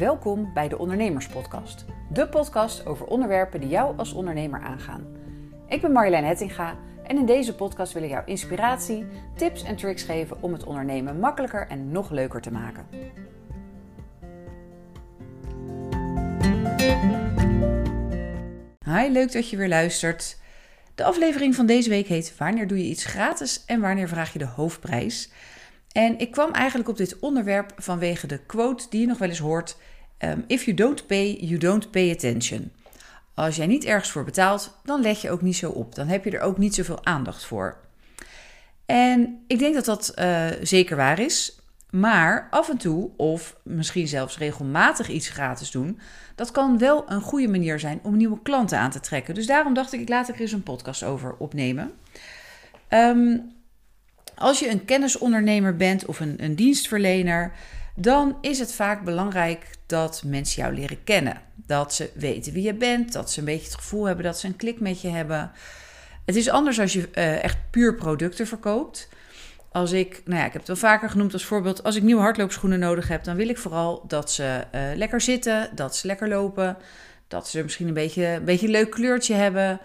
Welkom 0.00 0.52
bij 0.54 0.68
de 0.68 0.78
Ondernemerspodcast. 0.78 1.84
De 2.12 2.28
podcast 2.28 2.86
over 2.86 3.06
onderwerpen 3.06 3.60
die 3.60 3.68
jou 3.68 3.98
als 3.98 4.12
ondernemer 4.12 4.60
aangaan. 4.60 5.06
Ik 5.68 5.80
ben 5.80 5.92
Marjolein 5.92 6.24
Hettinga 6.24 6.78
en 7.02 7.16
in 7.16 7.26
deze 7.26 7.54
podcast 7.54 7.92
wil 7.92 8.02
ik 8.02 8.10
jou 8.10 8.22
inspiratie, 8.26 9.06
tips 9.36 9.62
en 9.62 9.76
tricks 9.76 10.02
geven 10.02 10.42
om 10.42 10.52
het 10.52 10.64
ondernemen 10.64 11.18
makkelijker 11.18 11.66
en 11.66 11.90
nog 11.90 12.10
leuker 12.10 12.40
te 12.40 12.52
maken. 12.52 12.86
Hi, 18.84 19.08
leuk 19.08 19.32
dat 19.32 19.50
je 19.50 19.56
weer 19.56 19.68
luistert. 19.68 20.38
De 20.94 21.04
aflevering 21.04 21.54
van 21.54 21.66
deze 21.66 21.88
week 21.88 22.06
heet 22.06 22.36
Wanneer 22.38 22.66
doe 22.66 22.78
je 22.78 22.90
iets 22.90 23.04
gratis 23.04 23.64
en 23.64 23.80
wanneer 23.80 24.08
vraag 24.08 24.32
je 24.32 24.38
de 24.38 24.46
hoofdprijs? 24.46 25.30
En 25.92 26.18
ik 26.18 26.30
kwam 26.30 26.52
eigenlijk 26.52 26.88
op 26.88 26.96
dit 26.96 27.18
onderwerp 27.18 27.72
vanwege 27.76 28.26
de 28.26 28.38
quote 28.38 28.86
die 28.90 29.00
je 29.00 29.06
nog 29.06 29.18
wel 29.18 29.28
eens 29.28 29.38
hoort: 29.38 29.76
um, 30.18 30.44
If 30.46 30.64
you 30.64 30.76
don't 30.76 31.06
pay, 31.06 31.36
you 31.40 31.58
don't 31.58 31.90
pay 31.90 32.10
attention. 32.10 32.72
Als 33.34 33.56
jij 33.56 33.66
niet 33.66 33.84
ergens 33.84 34.10
voor 34.10 34.24
betaalt, 34.24 34.78
dan 34.84 35.00
leg 35.00 35.20
je 35.20 35.30
ook 35.30 35.42
niet 35.42 35.56
zo 35.56 35.70
op. 35.70 35.94
Dan 35.94 36.06
heb 36.06 36.24
je 36.24 36.30
er 36.30 36.40
ook 36.40 36.58
niet 36.58 36.74
zoveel 36.74 37.04
aandacht 37.04 37.44
voor. 37.44 37.76
En 38.86 39.44
ik 39.46 39.58
denk 39.58 39.74
dat 39.74 39.84
dat 39.84 40.12
uh, 40.18 40.46
zeker 40.62 40.96
waar 40.96 41.18
is. 41.18 41.60
Maar 41.90 42.48
af 42.50 42.68
en 42.68 42.76
toe, 42.76 43.10
of 43.16 43.56
misschien 43.62 44.08
zelfs 44.08 44.38
regelmatig 44.38 45.08
iets 45.08 45.28
gratis 45.28 45.70
doen, 45.70 46.00
dat 46.34 46.50
kan 46.50 46.78
wel 46.78 47.10
een 47.10 47.20
goede 47.20 47.48
manier 47.48 47.80
zijn 47.80 48.00
om 48.02 48.16
nieuwe 48.16 48.42
klanten 48.42 48.78
aan 48.78 48.90
te 48.90 49.00
trekken. 49.00 49.34
Dus 49.34 49.46
daarom 49.46 49.74
dacht 49.74 49.92
ik, 49.92 50.00
ik 50.00 50.08
laat 50.08 50.28
er 50.28 50.40
eens 50.40 50.52
een 50.52 50.62
podcast 50.62 51.04
over 51.04 51.34
opnemen. 51.38 51.92
Um, 52.88 53.52
als 54.40 54.58
je 54.58 54.70
een 54.70 54.84
kennisondernemer 54.84 55.76
bent 55.76 56.04
of 56.04 56.20
een, 56.20 56.34
een 56.36 56.54
dienstverlener, 56.54 57.52
dan 57.94 58.36
is 58.40 58.58
het 58.58 58.72
vaak 58.72 59.04
belangrijk 59.04 59.66
dat 59.86 60.22
mensen 60.26 60.62
jou 60.62 60.74
leren 60.74 61.04
kennen. 61.04 61.40
Dat 61.54 61.94
ze 61.94 62.10
weten 62.14 62.52
wie 62.52 62.62
je 62.62 62.74
bent, 62.74 63.12
dat 63.12 63.30
ze 63.30 63.38
een 63.38 63.44
beetje 63.44 63.64
het 63.64 63.74
gevoel 63.74 64.04
hebben 64.04 64.24
dat 64.24 64.38
ze 64.38 64.46
een 64.46 64.56
klik 64.56 64.80
met 64.80 65.00
je 65.00 65.08
hebben. 65.08 65.50
Het 66.24 66.36
is 66.36 66.48
anders 66.48 66.80
als 66.80 66.92
je 66.92 67.08
uh, 67.14 67.44
echt 67.44 67.56
puur 67.70 67.94
producten 67.94 68.46
verkoopt. 68.46 69.08
Als 69.72 69.92
ik, 69.92 70.22
nou 70.24 70.38
ja, 70.38 70.46
ik 70.46 70.52
heb 70.52 70.66
het 70.66 70.80
wel 70.80 70.90
vaker 70.90 71.10
genoemd 71.10 71.32
als 71.32 71.44
voorbeeld, 71.44 71.82
als 71.82 71.96
ik 71.96 72.02
nieuwe 72.02 72.22
hardloopschoenen 72.22 72.78
nodig 72.78 73.08
heb, 73.08 73.24
dan 73.24 73.36
wil 73.36 73.48
ik 73.48 73.58
vooral 73.58 74.04
dat 74.06 74.32
ze 74.32 74.64
uh, 74.74 74.80
lekker 74.94 75.20
zitten, 75.20 75.70
dat 75.74 75.96
ze 75.96 76.06
lekker 76.06 76.28
lopen, 76.28 76.76
dat 77.28 77.48
ze 77.48 77.62
misschien 77.62 77.88
een 77.88 77.94
beetje, 77.94 78.26
een 78.26 78.44
beetje 78.44 78.66
een 78.66 78.72
leuk 78.72 78.90
kleurtje 78.90 79.34
hebben. 79.34 79.80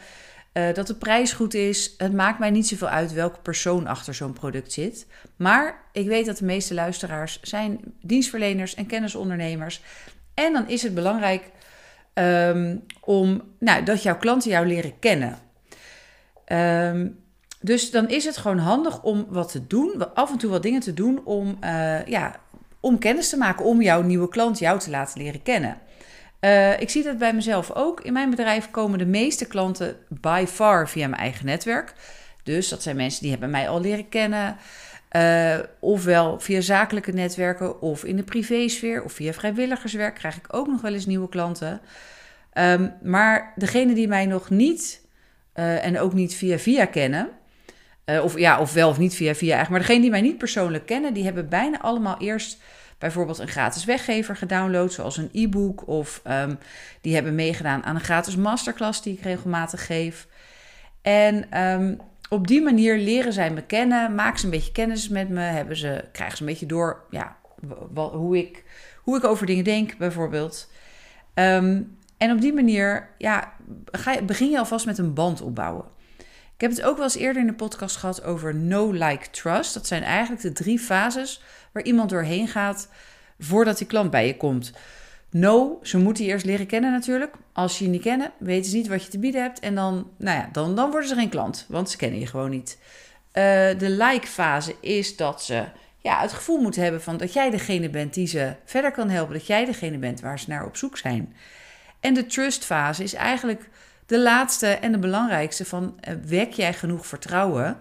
Uh, 0.58 0.74
dat 0.74 0.88
de 0.88 0.96
prijs 0.96 1.34
goed 1.34 1.54
is. 1.54 1.94
Het 1.98 2.14
maakt 2.14 2.40
mij 2.40 2.50
niet 2.50 2.68
zoveel 2.68 2.88
uit 2.88 3.14
welke 3.14 3.40
persoon 3.40 3.88
achter 3.88 4.14
zo'n 4.14 4.34
product 4.34 4.72
zit. 4.72 5.08
Maar 5.36 5.84
ik 5.92 6.08
weet 6.08 6.26
dat 6.26 6.38
de 6.38 6.46
meeste 6.46 6.74
luisteraars 6.74 7.40
zijn 7.42 7.80
dienstverleners 8.02 8.76
en 8.76 8.86
kennisondernemers. 8.86 9.82
En 10.34 10.54
dan 10.54 10.68
is 10.68 10.82
het 10.82 10.94
belangrijk 10.94 11.52
um, 12.14 12.84
om 13.02 13.42
nou, 13.60 13.84
dat 13.84 14.04
jouw 14.04 14.18
klanten 14.18 14.52
jou 14.52 14.68
leren 14.68 15.00
kennen. 15.00 15.40
Um, 16.48 17.24
dus 17.62 17.92
dan 17.92 18.10
is 18.10 18.26
het 18.26 18.38
gewoon 18.38 18.58
handig 18.58 19.04
om 19.04 19.26
wat 19.30 19.52
te 19.52 19.68
doen, 19.68 20.14
af 20.16 20.32
en 20.32 20.38
toe 20.38 20.50
wat 20.50 20.64
dingen 20.64 20.82
te 20.82 20.94
doen 20.94 21.22
om, 21.24 21.58
uh, 21.64 22.06
ja, 22.06 22.36
om 22.80 23.00
kennis 23.00 23.30
te 23.30 23.38
maken, 23.38 23.66
om 23.66 23.82
jouw 23.82 24.02
nieuwe 24.02 24.30
klant 24.30 24.60
jou 24.60 24.80
te 24.80 24.90
laten 24.90 25.22
leren 25.22 25.44
kennen. 25.44 25.78
Uh, 26.46 26.80
ik 26.80 26.90
zie 26.90 27.04
dat 27.04 27.18
bij 27.18 27.34
mezelf 27.34 27.72
ook. 27.72 28.02
In 28.02 28.14
mijn 28.14 28.30
bedrijf 28.30 28.72
komen 28.72 29.00
de 29.00 29.06
meeste 29.06 29.46
klanten 29.46 29.98
by 30.10 30.46
far 30.48 30.90
via 30.90 31.08
mijn 31.08 31.22
eigen 31.22 31.46
netwerk. 31.46 31.94
Dus 32.44 32.70
dat 32.70 32.84
zijn 32.84 32.96
mensen 32.96 33.22
die 33.22 33.32
hebben 33.32 33.50
mij 33.50 33.70
al 33.70 33.82
leren 33.82 34.10
kennen. 34.10 34.58
Uh, 35.12 35.60
ofwel 35.80 36.40
via 36.40 36.62
zakelijke 36.62 37.12
netwerken 37.12 37.82
of 37.82 38.04
in 38.04 38.16
de 38.16 38.24
privésfeer 38.24 39.04
of 39.04 39.14
via 39.14 39.34
vrijwilligerswerk 39.34 40.16
krijg 40.16 40.36
ik 40.36 40.54
ook 40.56 40.68
nog 40.68 40.82
wel 40.82 40.94
eens 40.94 41.06
nieuwe 41.06 41.30
klanten. 41.30 41.82
Um, 42.54 42.94
maar 43.04 43.54
degene 43.56 43.94
die 43.94 44.08
mij 44.08 44.26
nog 44.26 44.50
niet 44.50 45.02
uh, 45.56 45.86
en 45.86 46.00
ook 46.00 46.14
niet 46.14 46.36
via 46.36 46.58
via 46.58 46.86
kennen, 46.86 47.30
of 48.22 48.38
ja, 48.38 48.60
of 48.60 48.74
wel 48.74 48.90
of 48.90 48.98
niet 48.98 49.16
via 49.16 49.36
via 49.36 49.56
eigenlijk, 49.56 49.70
maar 49.70 49.80
degene 49.80 50.02
die 50.02 50.10
mij 50.10 50.22
niet 50.22 50.38
persoonlijk 50.38 50.86
kennen, 50.86 51.14
die 51.14 51.24
hebben 51.24 51.50
bijna 51.50 51.82
allemaal 51.82 52.18
eerst 52.20 52.58
bijvoorbeeld 53.06 53.40
een 53.40 53.48
gratis 53.48 53.86
weggever 53.86 54.36
gedownload, 54.36 54.94
zoals 54.94 55.18
een 55.18 55.30
e-book. 55.32 55.88
Of 55.88 56.22
um, 56.28 56.58
die 57.02 57.14
hebben 57.14 57.36
meegedaan 57.36 57.84
aan 57.84 57.96
een 57.96 58.02
gratis 58.02 58.36
masterclass 58.36 59.02
die 59.02 59.14
ik 59.14 59.24
regelmatig 59.24 59.86
geef. 59.86 60.28
En 61.02 61.62
um, 61.62 62.00
op 62.30 62.48
die 62.48 62.62
manier 62.62 62.98
leren 62.98 63.34
zij 63.34 63.52
me 63.52 63.62
kennen, 63.62 64.16
maken 64.16 64.40
ze 64.40 64.46
een 64.46 64.52
beetje 64.52 64.72
kennis 64.72 65.10
met 65.10 65.30
me, 65.30 65.40
hebben 65.40 65.78
ze, 65.78 66.06
krijgen 66.12 66.38
ze 66.38 66.44
een 66.44 66.50
beetje 66.50 66.66
door 66.66 67.06
ja, 67.10 67.36
wat, 67.92 68.12
hoe, 68.12 68.38
ik, 68.38 68.64
hoe 69.02 69.18
ik 69.18 69.24
over 69.24 69.46
dingen 69.46 69.64
denk, 69.64 69.98
bijvoorbeeld. 69.98 70.72
Um, 71.34 71.98
en 72.18 72.32
op 72.32 72.42
die 72.42 72.54
manier 72.54 73.10
ja, 73.18 73.54
ga 73.92 74.12
je, 74.12 74.24
begin 74.24 74.50
je 74.50 74.60
alvast 74.60 74.86
met 74.86 74.98
een 74.98 75.14
band 75.14 75.42
opbouwen. 75.42 75.86
Ik 76.56 76.62
heb 76.62 76.70
het 76.72 76.82
ook 76.82 76.96
wel 76.96 77.06
eens 77.06 77.16
eerder 77.16 77.42
in 77.42 77.48
de 77.48 77.54
podcast 77.54 77.96
gehad 77.96 78.24
over 78.24 78.56
no, 78.56 78.92
like, 78.92 79.30
trust. 79.30 79.74
Dat 79.74 79.88
zijn 79.88 80.04
eigenlijk 80.04 80.42
de 80.42 80.52
drie 80.52 80.80
fases 80.80 81.42
waar 81.72 81.84
iemand 81.84 82.10
doorheen 82.10 82.48
gaat 82.48 82.90
voordat 83.40 83.78
die 83.78 83.88
klant 83.88 84.12
bij 84.12 84.28
je 84.28 84.38
komt. 84.38 84.72
No, 85.30 85.80
ze 85.82 85.98
moeten 85.98 86.24
je 86.24 86.30
eerst 86.32 86.46
leren 86.46 86.66
kennen 86.66 86.92
natuurlijk. 86.92 87.36
Als 87.54 87.78
ze 87.78 87.84
je 87.84 87.90
niet 87.90 88.02
kennen, 88.02 88.32
weten 88.38 88.70
ze 88.70 88.76
niet 88.76 88.88
wat 88.88 89.04
je 89.04 89.10
te 89.10 89.20
bieden 89.20 89.42
hebt. 89.42 89.60
En 89.60 89.76
dan, 89.76 90.12
nou 90.18 90.38
ja, 90.38 90.50
dan, 90.52 90.76
dan 90.76 90.92
worden 90.92 91.10
ze 91.10 91.16
geen 91.16 91.30
klant, 91.30 91.66
want 91.70 91.90
ze 91.90 91.98
kennen 91.98 92.20
je 92.20 92.28
gewoon 92.28 92.50
niet. 92.50 92.78
Uh, 93.34 93.44
de 93.78 93.90
like-fase 93.90 94.76
is 94.80 95.16
dat 95.16 95.44
ze 95.44 95.64
ja, 95.98 96.22
het 96.22 96.34
gevoel 96.34 96.62
moeten 96.62 96.82
hebben 96.82 97.02
van 97.02 97.18
dat 97.18 97.34
jij 97.34 97.50
degene 97.50 97.90
bent 97.90 98.14
die 98.14 98.28
ze 98.28 98.56
verder 98.66 98.92
kan 98.92 99.10
helpen. 99.10 99.34
Dat 99.34 99.48
jij 99.48 99.66
degene 99.66 99.98
bent 99.98 100.22
waar 100.22 100.40
ze 100.40 100.50
naar 100.50 100.66
op 100.66 100.78
zoek 100.78 100.98
zijn. 100.98 101.36
En 102.00 102.14
de 102.14 102.26
trust-fase 102.26 103.04
is 103.04 103.14
eigenlijk 103.14 103.70
de 104.06 104.20
laatste 104.20 104.68
en 104.68 104.92
de 104.92 104.98
belangrijkste 104.98 105.66
van 105.66 106.00
uh, 106.10 106.14
wek 106.26 106.54
jij 106.54 106.74
genoeg 106.74 107.08
vertrouwen 107.08 107.78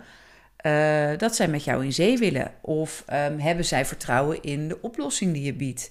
uh, 0.67 1.19
dat 1.19 1.37
zij 1.37 1.49
met 1.49 1.65
jou 1.65 1.85
in 1.85 1.93
zee 1.93 2.19
willen? 2.19 2.55
Of 2.61 3.05
um, 3.13 3.39
hebben 3.39 3.65
zij 3.65 3.85
vertrouwen 3.85 4.43
in 4.43 4.69
de 4.69 4.83
oplossing 4.83 5.33
die 5.33 5.43
je 5.43 5.55
biedt? 5.55 5.91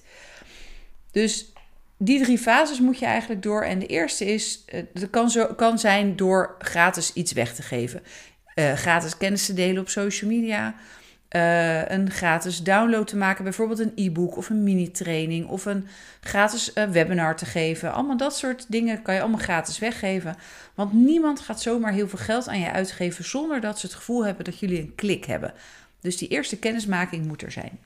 Dus 1.10 1.52
die 1.96 2.22
drie 2.22 2.38
fases 2.38 2.80
moet 2.80 2.98
je 2.98 3.06
eigenlijk 3.06 3.42
door. 3.42 3.62
En 3.62 3.78
de 3.78 3.86
eerste 3.86 4.24
is, 4.24 4.64
uh, 4.74 4.82
dat 4.92 5.10
kan, 5.10 5.30
zo, 5.30 5.46
kan 5.46 5.78
zijn 5.78 6.16
door 6.16 6.54
gratis 6.58 7.12
iets 7.12 7.32
weg 7.32 7.54
te 7.54 7.62
geven. 7.62 8.02
Gratis 8.74 9.16
kennis 9.16 9.46
te 9.46 9.54
delen 9.54 9.82
op 9.82 9.88
social 9.88 10.30
media. 10.30 10.74
Uh, 11.36 11.88
een 11.88 12.10
gratis 12.10 12.62
download 12.62 13.06
te 13.06 13.16
maken, 13.16 13.44
bijvoorbeeld 13.44 13.78
een 13.78 13.92
e-book 13.94 14.36
of 14.36 14.50
een 14.50 14.62
mini-training 14.62 15.48
of 15.48 15.64
een 15.64 15.86
gratis 16.20 16.70
uh, 16.74 16.84
webinar 16.84 17.36
te 17.36 17.46
geven. 17.46 17.92
Allemaal 17.92 18.16
dat 18.16 18.36
soort 18.36 18.66
dingen 18.68 19.02
kan 19.02 19.14
je 19.14 19.20
allemaal 19.20 19.40
gratis 19.40 19.78
weggeven. 19.78 20.36
Want 20.74 20.92
niemand 20.92 21.40
gaat 21.40 21.62
zomaar 21.62 21.92
heel 21.92 22.08
veel 22.08 22.18
geld 22.18 22.48
aan 22.48 22.60
je 22.60 22.72
uitgeven 22.72 23.24
zonder 23.24 23.60
dat 23.60 23.78
ze 23.78 23.86
het 23.86 23.94
gevoel 23.94 24.24
hebben 24.24 24.44
dat 24.44 24.58
jullie 24.58 24.80
een 24.80 24.94
klik 24.94 25.24
hebben. 25.24 25.54
Dus 26.00 26.16
die 26.16 26.28
eerste 26.28 26.58
kennismaking 26.58 27.26
moet 27.26 27.42
er 27.42 27.52
zijn. 27.52 27.78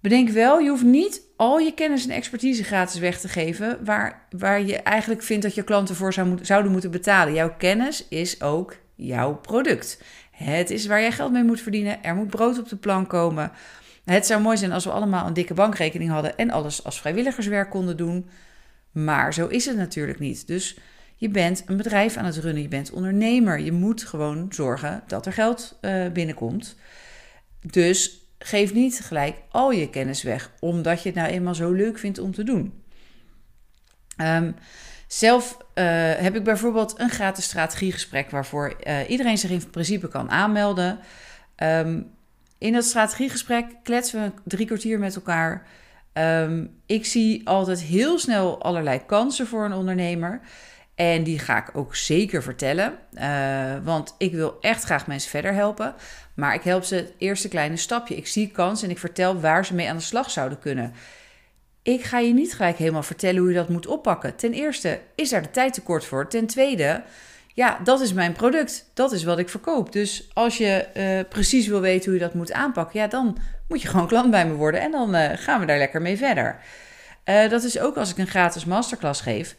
Bedenk 0.00 0.28
wel, 0.28 0.58
je 0.58 0.68
hoeft 0.68 0.84
niet 0.84 1.22
al 1.36 1.58
je 1.58 1.74
kennis 1.74 2.04
en 2.04 2.10
expertise 2.10 2.64
gratis 2.64 3.00
weg 3.00 3.20
te 3.20 3.28
geven 3.28 3.84
waar, 3.84 4.26
waar 4.30 4.62
je 4.62 4.76
eigenlijk 4.76 5.22
vindt 5.22 5.42
dat 5.42 5.54
je 5.54 5.62
klanten 5.62 5.94
voor 5.94 6.12
zou 6.12 6.38
zouden 6.42 6.72
moeten 6.72 6.90
betalen. 6.90 7.34
Jouw 7.34 7.54
kennis 7.58 8.08
is 8.08 8.42
ook 8.42 8.76
jouw 8.94 9.34
product. 9.34 10.02
Het 10.42 10.70
is 10.70 10.86
waar 10.86 11.00
jij 11.00 11.12
geld 11.12 11.32
mee 11.32 11.44
moet 11.44 11.60
verdienen. 11.60 12.02
Er 12.02 12.14
moet 12.14 12.30
brood 12.30 12.58
op 12.58 12.68
de 12.68 12.76
plank 12.76 13.08
komen. 13.08 13.52
Het 14.04 14.26
zou 14.26 14.42
mooi 14.42 14.56
zijn 14.56 14.72
als 14.72 14.84
we 14.84 14.90
allemaal 14.90 15.26
een 15.26 15.32
dikke 15.32 15.54
bankrekening 15.54 16.10
hadden 16.10 16.36
en 16.36 16.50
alles 16.50 16.84
als 16.84 17.00
vrijwilligerswerk 17.00 17.70
konden 17.70 17.96
doen. 17.96 18.28
Maar 18.92 19.34
zo 19.34 19.46
is 19.46 19.66
het 19.66 19.76
natuurlijk 19.76 20.18
niet. 20.18 20.46
Dus 20.46 20.78
je 21.16 21.28
bent 21.28 21.62
een 21.66 21.76
bedrijf 21.76 22.16
aan 22.16 22.24
het 22.24 22.36
runnen, 22.36 22.62
je 22.62 22.68
bent 22.68 22.92
ondernemer. 22.92 23.60
Je 23.60 23.72
moet 23.72 24.04
gewoon 24.04 24.46
zorgen 24.50 25.02
dat 25.06 25.26
er 25.26 25.32
geld 25.32 25.78
uh, 25.80 26.08
binnenkomt. 26.08 26.76
Dus 27.60 28.26
geef 28.38 28.74
niet 28.74 29.00
gelijk 29.00 29.36
al 29.50 29.70
je 29.70 29.90
kennis 29.90 30.22
weg, 30.22 30.50
omdat 30.60 31.02
je 31.02 31.08
het 31.08 31.18
nou 31.18 31.30
eenmaal 31.30 31.54
zo 31.54 31.72
leuk 31.72 31.98
vindt 31.98 32.18
om 32.18 32.32
te 32.32 32.44
doen. 32.44 32.82
Um, 34.16 34.54
zelf 35.12 35.56
uh, 35.74 35.84
heb 36.14 36.36
ik 36.36 36.44
bijvoorbeeld 36.44 37.00
een 37.00 37.10
gratis 37.10 37.44
strategiegesprek 37.44 38.30
waarvoor 38.30 38.74
uh, 38.86 39.10
iedereen 39.10 39.38
zich 39.38 39.50
in 39.50 39.70
principe 39.70 40.08
kan 40.08 40.30
aanmelden. 40.30 40.98
Um, 41.56 42.10
in 42.58 42.72
dat 42.72 42.84
strategiegesprek 42.84 43.66
kletsen 43.82 44.22
we 44.22 44.32
drie 44.44 44.66
kwartier 44.66 44.98
met 44.98 45.14
elkaar. 45.14 45.66
Um, 46.12 46.80
ik 46.86 47.06
zie 47.06 47.48
altijd 47.48 47.80
heel 47.80 48.18
snel 48.18 48.62
allerlei 48.62 49.06
kansen 49.06 49.46
voor 49.46 49.64
een 49.64 49.72
ondernemer. 49.72 50.40
En 50.94 51.22
die 51.22 51.38
ga 51.38 51.58
ik 51.58 51.76
ook 51.76 51.96
zeker 51.96 52.42
vertellen. 52.42 52.98
Uh, 53.14 53.74
want 53.82 54.14
ik 54.18 54.32
wil 54.32 54.56
echt 54.60 54.84
graag 54.84 55.06
mensen 55.06 55.30
verder 55.30 55.54
helpen. 55.54 55.94
Maar 56.34 56.54
ik 56.54 56.62
help 56.62 56.84
ze 56.84 56.94
het 56.94 57.12
eerste 57.18 57.48
kleine 57.48 57.76
stapje. 57.76 58.16
Ik 58.16 58.26
zie 58.26 58.50
kansen 58.50 58.86
en 58.86 58.94
ik 58.94 59.00
vertel 59.00 59.40
waar 59.40 59.64
ze 59.64 59.74
mee 59.74 59.88
aan 59.88 59.96
de 59.96 60.02
slag 60.02 60.30
zouden 60.30 60.58
kunnen. 60.58 60.94
Ik 61.82 62.02
ga 62.02 62.18
je 62.18 62.32
niet 62.32 62.54
gelijk 62.54 62.76
helemaal 62.76 63.02
vertellen 63.02 63.40
hoe 63.40 63.48
je 63.48 63.54
dat 63.54 63.68
moet 63.68 63.86
oppakken. 63.86 64.36
Ten 64.36 64.52
eerste 64.52 65.00
is 65.14 65.30
daar 65.30 65.42
de 65.42 65.50
tijd 65.50 65.74
tekort 65.74 66.04
voor. 66.04 66.28
Ten 66.28 66.46
tweede, 66.46 67.02
ja, 67.54 67.78
dat 67.84 68.00
is 68.00 68.12
mijn 68.12 68.32
product. 68.32 68.90
Dat 68.94 69.12
is 69.12 69.24
wat 69.24 69.38
ik 69.38 69.48
verkoop. 69.48 69.92
Dus 69.92 70.30
als 70.32 70.58
je 70.58 70.86
uh, 70.94 71.28
precies 71.28 71.66
wil 71.66 71.80
weten 71.80 72.04
hoe 72.04 72.20
je 72.20 72.24
dat 72.24 72.34
moet 72.34 72.52
aanpakken, 72.52 73.00
ja, 73.00 73.06
dan 73.06 73.38
moet 73.68 73.82
je 73.82 73.88
gewoon 73.88 74.06
klant 74.06 74.30
bij 74.30 74.46
me 74.46 74.54
worden 74.54 74.80
en 74.80 74.90
dan 74.90 75.14
uh, 75.14 75.30
gaan 75.34 75.60
we 75.60 75.66
daar 75.66 75.78
lekker 75.78 76.02
mee 76.02 76.16
verder. 76.16 76.60
Uh, 77.24 77.48
dat 77.48 77.62
is 77.62 77.78
ook 77.78 77.96
als 77.96 78.10
ik 78.10 78.18
een 78.18 78.26
gratis 78.26 78.64
masterclass 78.64 79.20
geef. 79.20 79.56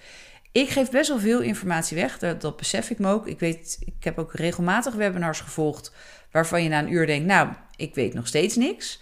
Ik 0.52 0.70
geef 0.70 0.90
best 0.90 1.10
wel 1.10 1.20
veel 1.20 1.42
informatie 1.42 1.98
weg, 1.98 2.20
dat, 2.20 2.42
dat, 2.42 2.58
besef 2.58 2.90
ik 2.90 3.00
me 3.00 3.12
ook. 3.12 3.28
Ik, 3.28 3.40
weet, 3.40 3.78
ik 3.80 4.04
heb 4.04 4.18
ook 4.20 4.34
regelmatig 4.34 4.94
webinars 4.94 5.40
gevolgd 5.40 5.94
waarvan 6.32 6.64
je 6.64 6.70
na 6.70 6.80
een 6.80 6.92
uur 6.92 7.08
denkt, 7.08 7.26
nou, 7.26 7.50
ik 7.76 7.96
weet 7.96 8.14
nog 8.14 8.28
steeds 8.28 8.56
niks. 8.56 9.02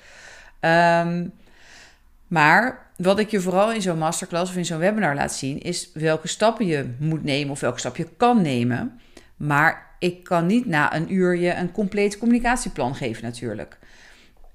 Um, 0.61 1.33
maar 2.31 2.91
wat 2.97 3.19
ik 3.19 3.31
je 3.31 3.41
vooral 3.41 3.71
in 3.71 3.81
zo'n 3.81 3.97
masterclass 3.97 4.51
of 4.51 4.57
in 4.57 4.65
zo'n 4.65 4.77
webinar 4.77 5.15
laat 5.15 5.33
zien, 5.33 5.61
is 5.61 5.89
welke 5.93 6.27
stappen 6.27 6.65
je 6.65 6.95
moet 6.99 7.23
nemen 7.23 7.51
of 7.51 7.59
welke 7.59 7.79
stap 7.79 7.95
je 7.95 8.07
kan 8.17 8.41
nemen. 8.41 8.99
Maar 9.37 9.95
ik 9.99 10.23
kan 10.23 10.45
niet 10.45 10.65
na 10.65 10.95
een 10.95 11.13
uur 11.13 11.35
je 11.35 11.53
een 11.53 11.71
compleet 11.71 12.17
communicatieplan 12.17 12.95
geven 12.95 13.23
natuurlijk. 13.23 13.77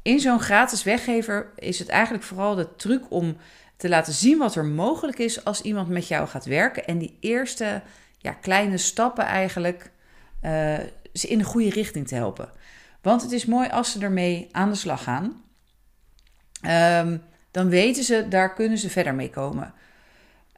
In 0.03 0.21
zo'n 0.21 0.41
gratis 0.41 0.83
weggever 0.83 1.51
is 1.57 1.79
het 1.79 1.89
eigenlijk 1.89 2.25
vooral 2.25 2.55
de 2.55 2.77
truc 2.77 3.03
om 3.09 3.37
te 3.77 3.89
laten 3.89 4.13
zien 4.13 4.39
wat 4.39 4.55
er 4.55 4.65
mogelijk 4.65 5.19
is 5.19 5.45
als 5.45 5.61
iemand 5.61 5.89
met 5.89 6.09
jou 6.09 6.29
gaat 6.29 6.45
werken. 6.45 6.87
En 6.87 6.99
die 6.99 7.17
eerste 7.21 7.83
ja, 8.19 8.33
kleine 8.33 8.77
stappen 8.77 9.25
eigenlijk 9.25 9.91
uh, 10.43 10.79
ze 11.13 11.29
in 11.29 11.39
de 11.39 11.45
goede 11.45 11.71
richting 11.71 12.09
te 12.09 12.15
helpen. 12.15 12.51
Want 13.03 13.23
het 13.23 13.33
is 13.33 13.47
mooi 13.47 13.69
als 13.69 13.93
ze 13.93 14.01
ermee 14.01 14.49
aan 14.53 14.71
de 14.71 14.77
slag 14.77 15.03
gaan. 15.03 15.45
Um, 17.07 17.23
dan 17.57 17.69
weten 17.69 18.05
ze, 18.05 18.29
daar 18.29 18.55
kunnen 18.55 18.79
ze 18.79 18.91
verder 18.91 19.15
mee 19.15 19.31
komen. 19.31 19.75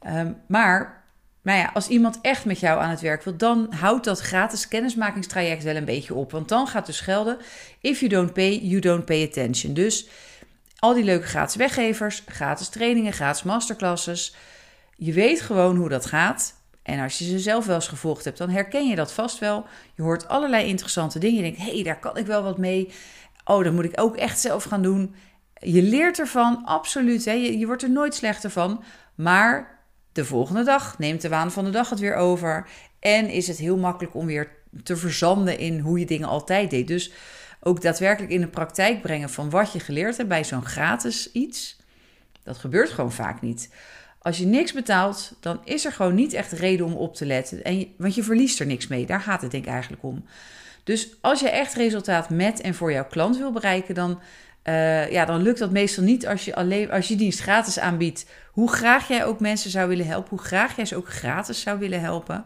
Um, 0.06 0.36
maar 0.46 1.04
nou 1.42 1.58
ja, 1.58 1.70
als 1.74 1.88
iemand 1.88 2.18
echt 2.20 2.44
met 2.44 2.60
jou 2.60 2.80
aan 2.80 2.90
het 2.90 3.00
werk 3.00 3.22
wil, 3.22 3.36
dan 3.36 3.72
houdt 3.72 4.04
dat 4.04 4.20
gratis 4.20 4.68
kennismakingstraject 4.68 5.62
wel 5.62 5.76
een 5.76 5.84
beetje 5.84 6.14
op. 6.14 6.30
Want 6.30 6.48
dan 6.48 6.66
gaat 6.66 6.86
dus 6.86 7.00
gelden: 7.00 7.38
if 7.80 8.00
you 8.00 8.10
don't 8.10 8.32
pay, 8.32 8.58
you 8.62 8.80
don't 8.80 9.04
pay 9.04 9.24
attention. 9.24 9.74
Dus 9.74 10.08
al 10.78 10.94
die 10.94 11.04
leuke 11.04 11.26
gratis 11.26 11.56
weggevers, 11.56 12.22
gratis 12.26 12.68
trainingen, 12.68 13.12
gratis 13.12 13.42
masterclasses. 13.42 14.34
Je 14.96 15.12
weet 15.12 15.40
gewoon 15.40 15.76
hoe 15.76 15.88
dat 15.88 16.06
gaat. 16.06 16.54
En 16.82 17.00
als 17.00 17.18
je 17.18 17.24
ze 17.24 17.38
zelf 17.38 17.66
wel 17.66 17.74
eens 17.74 17.88
gevolgd 17.88 18.24
hebt, 18.24 18.38
dan 18.38 18.50
herken 18.50 18.88
je 18.88 18.96
dat 18.96 19.12
vast 19.12 19.38
wel. 19.38 19.66
Je 19.94 20.02
hoort 20.02 20.28
allerlei 20.28 20.66
interessante 20.66 21.18
dingen. 21.18 21.36
Je 21.36 21.42
denkt: 21.42 21.58
hé, 21.58 21.74
hey, 21.74 21.82
daar 21.82 22.00
kan 22.00 22.16
ik 22.16 22.26
wel 22.26 22.42
wat 22.42 22.58
mee. 22.58 22.92
Oh, 23.44 23.64
dat 23.64 23.72
moet 23.72 23.84
ik 23.84 24.00
ook 24.00 24.16
echt 24.16 24.40
zelf 24.40 24.64
gaan 24.64 24.82
doen. 24.82 25.14
Je 25.60 25.82
leert 25.82 26.18
ervan, 26.18 26.64
absoluut. 26.64 27.24
Hè? 27.24 27.32
Je, 27.32 27.66
wordt 27.66 27.82
er 27.82 27.90
nooit 27.90 28.14
slechter 28.14 28.50
van. 28.50 28.82
Maar 29.14 29.78
de 30.12 30.24
volgende 30.24 30.64
dag 30.64 30.98
neemt 30.98 31.20
de 31.20 31.28
waan 31.28 31.52
van 31.52 31.64
de 31.64 31.70
dag 31.70 31.90
het 31.90 31.98
weer 31.98 32.14
over. 32.14 32.68
En 33.00 33.28
is 33.28 33.46
het 33.46 33.58
heel 33.58 33.76
makkelijk 33.76 34.14
om 34.14 34.26
weer 34.26 34.50
te 34.82 34.96
verzanden 34.96 35.58
in 35.58 35.78
hoe 35.78 35.98
je 35.98 36.06
dingen 36.06 36.28
altijd 36.28 36.70
deed. 36.70 36.86
Dus 36.88 37.12
ook 37.60 37.82
daadwerkelijk 37.82 38.32
in 38.32 38.40
de 38.40 38.48
praktijk 38.48 39.02
brengen 39.02 39.30
van 39.30 39.50
wat 39.50 39.72
je 39.72 39.80
geleerd 39.80 40.16
hebt 40.16 40.28
bij 40.28 40.44
zo'n 40.44 40.64
gratis 40.64 41.32
iets. 41.32 41.80
Dat 42.42 42.58
gebeurt 42.58 42.90
gewoon 42.90 43.12
vaak 43.12 43.40
niet. 43.40 43.70
Als 44.18 44.38
je 44.38 44.46
niks 44.46 44.72
betaalt, 44.72 45.36
dan 45.40 45.60
is 45.64 45.84
er 45.84 45.92
gewoon 45.92 46.14
niet 46.14 46.32
echt 46.32 46.52
reden 46.52 46.86
om 46.86 46.92
op 46.92 47.14
te 47.14 47.26
letten. 47.26 47.64
En 47.64 47.86
want 47.96 48.14
je 48.14 48.22
verliest 48.22 48.60
er 48.60 48.66
niks 48.66 48.86
mee. 48.86 49.06
Daar 49.06 49.20
gaat 49.20 49.42
het 49.42 49.50
denk 49.50 49.64
ik 49.64 49.70
eigenlijk 49.70 50.02
om. 50.02 50.24
Dus 50.84 51.08
als 51.20 51.40
je 51.40 51.50
echt 51.50 51.74
resultaat 51.74 52.30
met 52.30 52.60
en 52.60 52.74
voor 52.74 52.92
jouw 52.92 53.06
klant 53.06 53.36
wil 53.36 53.52
bereiken, 53.52 53.94
dan 53.94 54.20
uh, 54.68 55.10
ja, 55.10 55.24
dan 55.24 55.42
lukt 55.42 55.58
dat 55.58 55.70
meestal 55.70 56.04
niet 56.04 56.26
als 56.26 56.44
je, 56.44 56.54
alleen, 56.54 56.90
als 56.90 57.08
je 57.08 57.16
dienst 57.16 57.40
gratis 57.40 57.78
aanbiedt. 57.78 58.26
Hoe 58.52 58.72
graag 58.72 59.08
jij 59.08 59.24
ook 59.24 59.40
mensen 59.40 59.70
zou 59.70 59.88
willen 59.88 60.06
helpen, 60.06 60.30
hoe 60.30 60.46
graag 60.46 60.76
jij 60.76 60.84
ze 60.84 60.96
ook 60.96 61.08
gratis 61.08 61.60
zou 61.60 61.78
willen 61.78 62.00
helpen. 62.00 62.44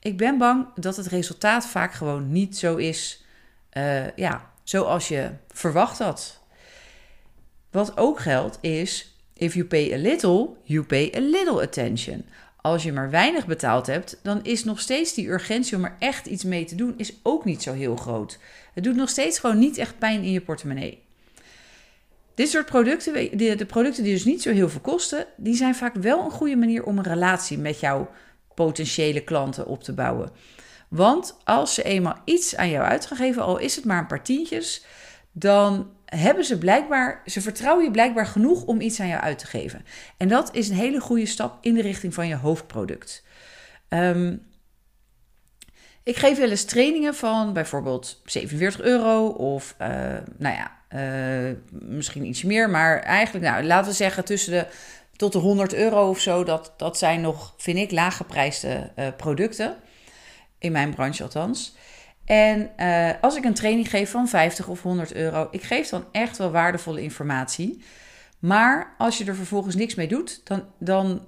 Ik 0.00 0.16
ben 0.16 0.38
bang 0.38 0.66
dat 0.74 0.96
het 0.96 1.06
resultaat 1.06 1.66
vaak 1.66 1.92
gewoon 1.92 2.32
niet 2.32 2.58
zo 2.58 2.76
is 2.76 3.24
uh, 3.72 4.16
ja, 4.16 4.50
zoals 4.62 5.08
je 5.08 5.30
verwacht 5.52 5.98
had. 5.98 6.40
Wat 7.70 7.96
ook 7.96 8.20
geldt 8.20 8.58
is, 8.60 9.16
if 9.34 9.54
you 9.54 9.66
pay 9.66 9.92
a 9.92 9.96
little, 9.96 10.48
you 10.62 10.84
pay 10.84 11.12
a 11.16 11.20
little 11.20 11.62
attention. 11.62 12.24
Als 12.60 12.82
je 12.82 12.92
maar 12.92 13.10
weinig 13.10 13.46
betaald 13.46 13.86
hebt, 13.86 14.18
dan 14.22 14.44
is 14.44 14.64
nog 14.64 14.80
steeds 14.80 15.14
die 15.14 15.28
urgentie 15.28 15.76
om 15.76 15.84
er 15.84 15.96
echt 15.98 16.26
iets 16.26 16.44
mee 16.44 16.64
te 16.64 16.74
doen, 16.74 16.94
is 16.96 17.12
ook 17.22 17.44
niet 17.44 17.62
zo 17.62 17.72
heel 17.72 17.96
groot. 17.96 18.38
Het 18.74 18.84
doet 18.84 18.96
nog 18.96 19.08
steeds 19.08 19.38
gewoon 19.38 19.58
niet 19.58 19.78
echt 19.78 19.98
pijn 19.98 20.22
in 20.22 20.32
je 20.32 20.40
portemonnee. 20.40 21.02
Dit 22.34 22.48
soort 22.48 22.66
producten, 22.66 23.38
de, 23.38 23.66
producten 23.66 24.02
die 24.02 24.12
dus 24.12 24.24
niet 24.24 24.42
zo 24.42 24.52
heel 24.52 24.68
veel 24.68 24.80
kosten, 24.80 25.26
die 25.36 25.54
zijn 25.54 25.74
vaak 25.74 25.94
wel 25.94 26.24
een 26.24 26.30
goede 26.30 26.56
manier 26.56 26.84
om 26.84 26.98
een 26.98 27.04
relatie 27.04 27.58
met 27.58 27.80
jouw 27.80 28.10
potentiële 28.54 29.20
klanten 29.20 29.66
op 29.66 29.82
te 29.82 29.92
bouwen. 29.92 30.30
Want 30.88 31.36
als 31.44 31.74
ze 31.74 31.82
eenmaal 31.82 32.16
iets 32.24 32.56
aan 32.56 32.70
jou 32.70 32.84
uitgegeven, 32.84 33.42
al 33.42 33.58
is 33.58 33.76
het 33.76 33.84
maar 33.84 33.98
een 33.98 34.06
paar 34.06 34.22
tientjes, 34.22 34.84
dan 35.32 35.90
hebben 36.04 36.44
ze 36.44 36.58
blijkbaar, 36.58 37.22
ze 37.26 37.40
vertrouwen 37.40 37.84
je 37.84 37.90
blijkbaar 37.90 38.26
genoeg 38.26 38.64
om 38.64 38.80
iets 38.80 39.00
aan 39.00 39.08
jou 39.08 39.22
uit 39.22 39.38
te 39.38 39.46
geven. 39.46 39.84
En 40.16 40.28
dat 40.28 40.54
is 40.54 40.68
een 40.68 40.76
hele 40.76 41.00
goede 41.00 41.26
stap 41.26 41.58
in 41.60 41.74
de 41.74 41.82
richting 41.82 42.14
van 42.14 42.28
je 42.28 42.36
hoofdproduct. 42.36 43.24
Um, 43.88 44.42
ik 46.02 46.16
geef 46.16 46.38
wel 46.38 46.50
eens 46.50 46.64
trainingen 46.64 47.14
van 47.14 47.52
bijvoorbeeld 47.52 48.20
47 48.24 48.80
euro 48.80 49.26
of 49.26 49.74
uh, 49.80 49.88
nou 50.38 50.54
ja, 50.54 50.81
misschien 51.70 52.24
iets 52.24 52.42
meer, 52.42 52.70
maar 52.70 53.00
eigenlijk, 53.00 53.44
nou, 53.44 53.64
laten 53.64 53.90
we 53.90 53.96
zeggen 53.96 54.24
tussen 54.24 54.52
de 54.52 54.66
tot 55.16 55.32
de 55.32 55.38
100 55.38 55.74
euro 55.74 56.08
of 56.08 56.20
zo. 56.20 56.44
Dat, 56.44 56.72
dat 56.76 56.98
zijn 56.98 57.20
nog, 57.20 57.54
vind 57.56 57.78
ik, 57.78 57.90
laaggeprijsde 57.90 58.90
uh, 58.98 59.06
producten. 59.16 59.76
In 60.58 60.72
mijn 60.72 60.94
branche 60.94 61.22
althans. 61.22 61.76
En 62.24 62.70
uh, 62.76 63.10
als 63.20 63.36
ik 63.36 63.44
een 63.44 63.54
training 63.54 63.90
geef 63.90 64.10
van 64.10 64.28
50 64.28 64.68
of 64.68 64.82
100 64.82 65.14
euro, 65.14 65.48
ik 65.50 65.62
geef 65.62 65.88
dan 65.88 66.04
echt 66.12 66.38
wel 66.38 66.50
waardevolle 66.50 67.02
informatie. 67.02 67.82
Maar 68.38 68.94
als 68.98 69.18
je 69.18 69.24
er 69.24 69.34
vervolgens 69.34 69.74
niks 69.74 69.94
mee 69.94 70.08
doet, 70.08 70.40
dan, 70.44 70.64
dan 70.78 71.26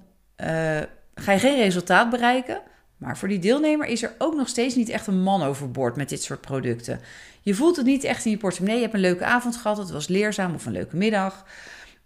ga 1.15 1.33
je 1.33 1.39
geen 1.39 1.57
resultaat 1.57 2.11
bereiken. 2.11 2.61
Maar 2.97 3.19
voor 3.19 3.29
die 3.29 3.39
deelnemer 3.39 3.87
is 3.87 4.03
er 4.03 4.15
ook 4.19 4.35
nog 4.35 4.49
steeds 4.49 4.75
niet 4.75 4.89
echt 4.89 5.07
een 5.07 5.23
man 5.23 5.43
overboord 5.43 5.97
met 5.97 6.09
dit 6.09 6.23
soort 6.23 6.41
producten. 6.41 7.01
Je 7.45 7.55
voelt 7.55 7.77
het 7.77 7.87
niet 7.87 8.05
echt 8.05 8.25
in 8.25 8.31
je 8.31 8.37
portemonnee. 8.37 8.77
Je 8.77 8.83
hebt 8.83 8.95
een 8.95 9.01
leuke 9.01 9.25
avond 9.25 9.57
gehad, 9.57 9.77
het 9.77 9.91
was 9.91 10.09
leerzaam 10.09 10.55
of 10.55 10.67
een 10.67 10.73
leuke 10.73 10.97
middag. 10.97 11.45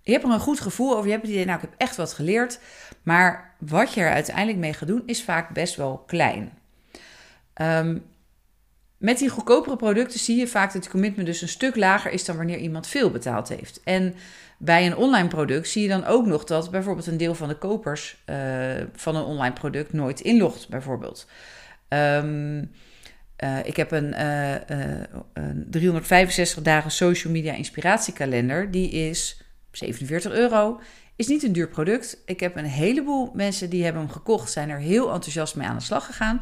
Je 0.02 0.12
hebt 0.12 0.24
er 0.24 0.30
een 0.30 0.40
goed 0.40 0.60
gevoel 0.60 0.92
over. 0.92 1.04
Je 1.04 1.10
hebt 1.10 1.22
het 1.22 1.32
idee, 1.32 1.44
nou, 1.44 1.56
ik 1.56 1.64
heb 1.70 1.74
echt 1.76 1.96
wat 1.96 2.12
geleerd. 2.12 2.58
Maar 3.02 3.54
wat 3.58 3.94
je 3.94 4.00
er 4.00 4.10
uiteindelijk 4.10 4.58
mee 4.58 4.72
gaat 4.72 4.88
doen, 4.88 5.02
is 5.06 5.24
vaak 5.24 5.54
best 5.54 5.76
wel 5.76 6.02
klein. 6.06 6.52
Um, 7.62 8.04
met 8.98 9.18
die 9.18 9.28
goedkopere 9.28 9.76
producten 9.76 10.20
zie 10.20 10.36
je 10.36 10.46
vaak 10.46 10.72
dat 10.72 10.82
het 10.82 10.92
commitment 10.92 11.26
dus 11.26 11.42
een 11.42 11.48
stuk 11.48 11.76
lager 11.76 12.10
is 12.10 12.24
dan 12.24 12.36
wanneer 12.36 12.58
iemand 12.58 12.86
veel 12.86 13.10
betaald 13.10 13.48
heeft. 13.48 13.80
En 13.84 14.14
bij 14.58 14.86
een 14.86 14.96
online 14.96 15.28
product 15.28 15.68
zie 15.68 15.82
je 15.82 15.88
dan 15.88 16.04
ook 16.04 16.26
nog 16.26 16.44
dat 16.44 16.70
bijvoorbeeld 16.70 17.06
een 17.06 17.16
deel 17.16 17.34
van 17.34 17.48
de 17.48 17.58
kopers 17.58 18.22
uh, 18.26 18.36
van 18.92 19.16
een 19.16 19.24
online 19.24 19.54
product 19.54 19.92
nooit 19.92 20.20
inlogt, 20.20 20.68
bijvoorbeeld. 20.68 21.26
Um, 21.88 22.70
uh, 23.44 23.58
ik 23.64 23.76
heb 23.76 23.90
een, 23.90 24.12
uh, 24.12 24.54
een 25.32 25.66
365 25.70 26.62
dagen 26.62 26.90
social 26.90 27.32
media 27.32 27.52
inspiratiekalender. 27.52 28.70
Die 28.70 28.90
is 28.90 29.42
47 29.70 30.32
euro. 30.32 30.80
Is 31.16 31.26
niet 31.26 31.42
een 31.42 31.52
duur 31.52 31.68
product. 31.68 32.22
Ik 32.26 32.40
heb 32.40 32.56
een 32.56 32.64
heleboel 32.64 33.30
mensen 33.34 33.70
die 33.70 33.84
hebben 33.84 34.02
hem 34.02 34.10
gekocht, 34.10 34.52
zijn 34.52 34.70
er 34.70 34.78
heel 34.78 35.12
enthousiast 35.12 35.56
mee 35.56 35.66
aan 35.66 35.76
de 35.76 35.82
slag 35.82 36.06
gegaan. 36.06 36.40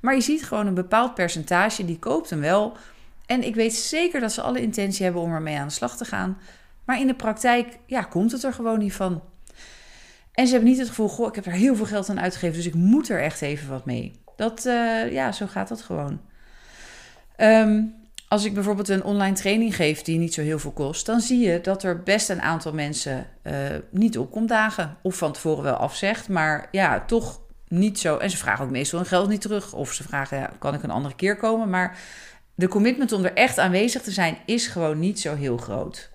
Maar 0.00 0.14
je 0.14 0.20
ziet 0.20 0.44
gewoon 0.44 0.66
een 0.66 0.74
bepaald 0.74 1.14
percentage, 1.14 1.84
die 1.84 1.98
koopt 1.98 2.30
hem 2.30 2.40
wel. 2.40 2.76
En 3.26 3.42
ik 3.42 3.54
weet 3.54 3.74
zeker 3.74 4.20
dat 4.20 4.32
ze 4.32 4.40
alle 4.40 4.60
intentie 4.60 5.04
hebben 5.04 5.22
om 5.22 5.32
ermee 5.32 5.58
aan 5.58 5.66
de 5.66 5.72
slag 5.72 5.96
te 5.96 6.04
gaan. 6.04 6.38
Maar 6.84 7.00
in 7.00 7.06
de 7.06 7.14
praktijk, 7.14 7.78
ja, 7.86 8.02
komt 8.02 8.32
het 8.32 8.42
er 8.42 8.52
gewoon 8.52 8.78
niet 8.78 8.92
van. 8.92 9.22
En 10.32 10.46
ze 10.46 10.52
hebben 10.52 10.70
niet 10.70 10.78
het 10.78 10.88
gevoel, 10.88 11.08
goh, 11.08 11.28
ik 11.28 11.34
heb 11.34 11.46
er 11.46 11.52
heel 11.52 11.76
veel 11.76 11.86
geld 11.86 12.08
aan 12.08 12.20
uitgegeven, 12.20 12.56
dus 12.56 12.66
ik 12.66 12.74
moet 12.74 13.08
er 13.08 13.22
echt 13.22 13.42
even 13.42 13.68
wat 13.68 13.84
mee. 13.84 14.20
Dat, 14.36 14.62
ja, 15.10 15.32
zo 15.32 15.46
gaat 15.46 15.68
dat 15.68 15.82
gewoon. 15.82 16.20
Um, 17.38 17.94
als 18.28 18.44
ik 18.44 18.54
bijvoorbeeld 18.54 18.88
een 18.88 19.04
online 19.04 19.34
training 19.34 19.76
geef 19.76 20.02
die 20.02 20.18
niet 20.18 20.34
zo 20.34 20.40
heel 20.42 20.58
veel 20.58 20.70
kost, 20.70 21.06
dan 21.06 21.20
zie 21.20 21.38
je 21.38 21.60
dat 21.60 21.82
er 21.82 22.02
best 22.02 22.28
een 22.28 22.42
aantal 22.42 22.72
mensen 22.72 23.26
uh, 23.42 23.52
niet 23.90 24.18
opkomt 24.18 24.48
dagen. 24.48 24.96
Of 25.02 25.16
van 25.16 25.32
tevoren 25.32 25.62
wel 25.62 25.74
afzegt, 25.74 26.28
maar 26.28 26.68
ja, 26.70 27.04
toch 27.04 27.40
niet 27.68 27.98
zo. 27.98 28.16
En 28.16 28.30
ze 28.30 28.36
vragen 28.36 28.64
ook 28.64 28.70
meestal 28.70 28.98
hun 28.98 29.08
geld 29.08 29.28
niet 29.28 29.40
terug. 29.40 29.72
Of 29.72 29.92
ze 29.92 30.02
vragen, 30.02 30.50
kan 30.58 30.74
ik 30.74 30.82
een 30.82 30.90
andere 30.90 31.14
keer 31.14 31.36
komen? 31.36 31.70
Maar 31.70 31.98
de 32.54 32.68
commitment 32.68 33.12
om 33.12 33.24
er 33.24 33.34
echt 33.34 33.58
aanwezig 33.58 34.02
te 34.02 34.10
zijn 34.10 34.38
is 34.46 34.66
gewoon 34.66 34.98
niet 34.98 35.20
zo 35.20 35.34
heel 35.34 35.56
groot. 35.56 36.10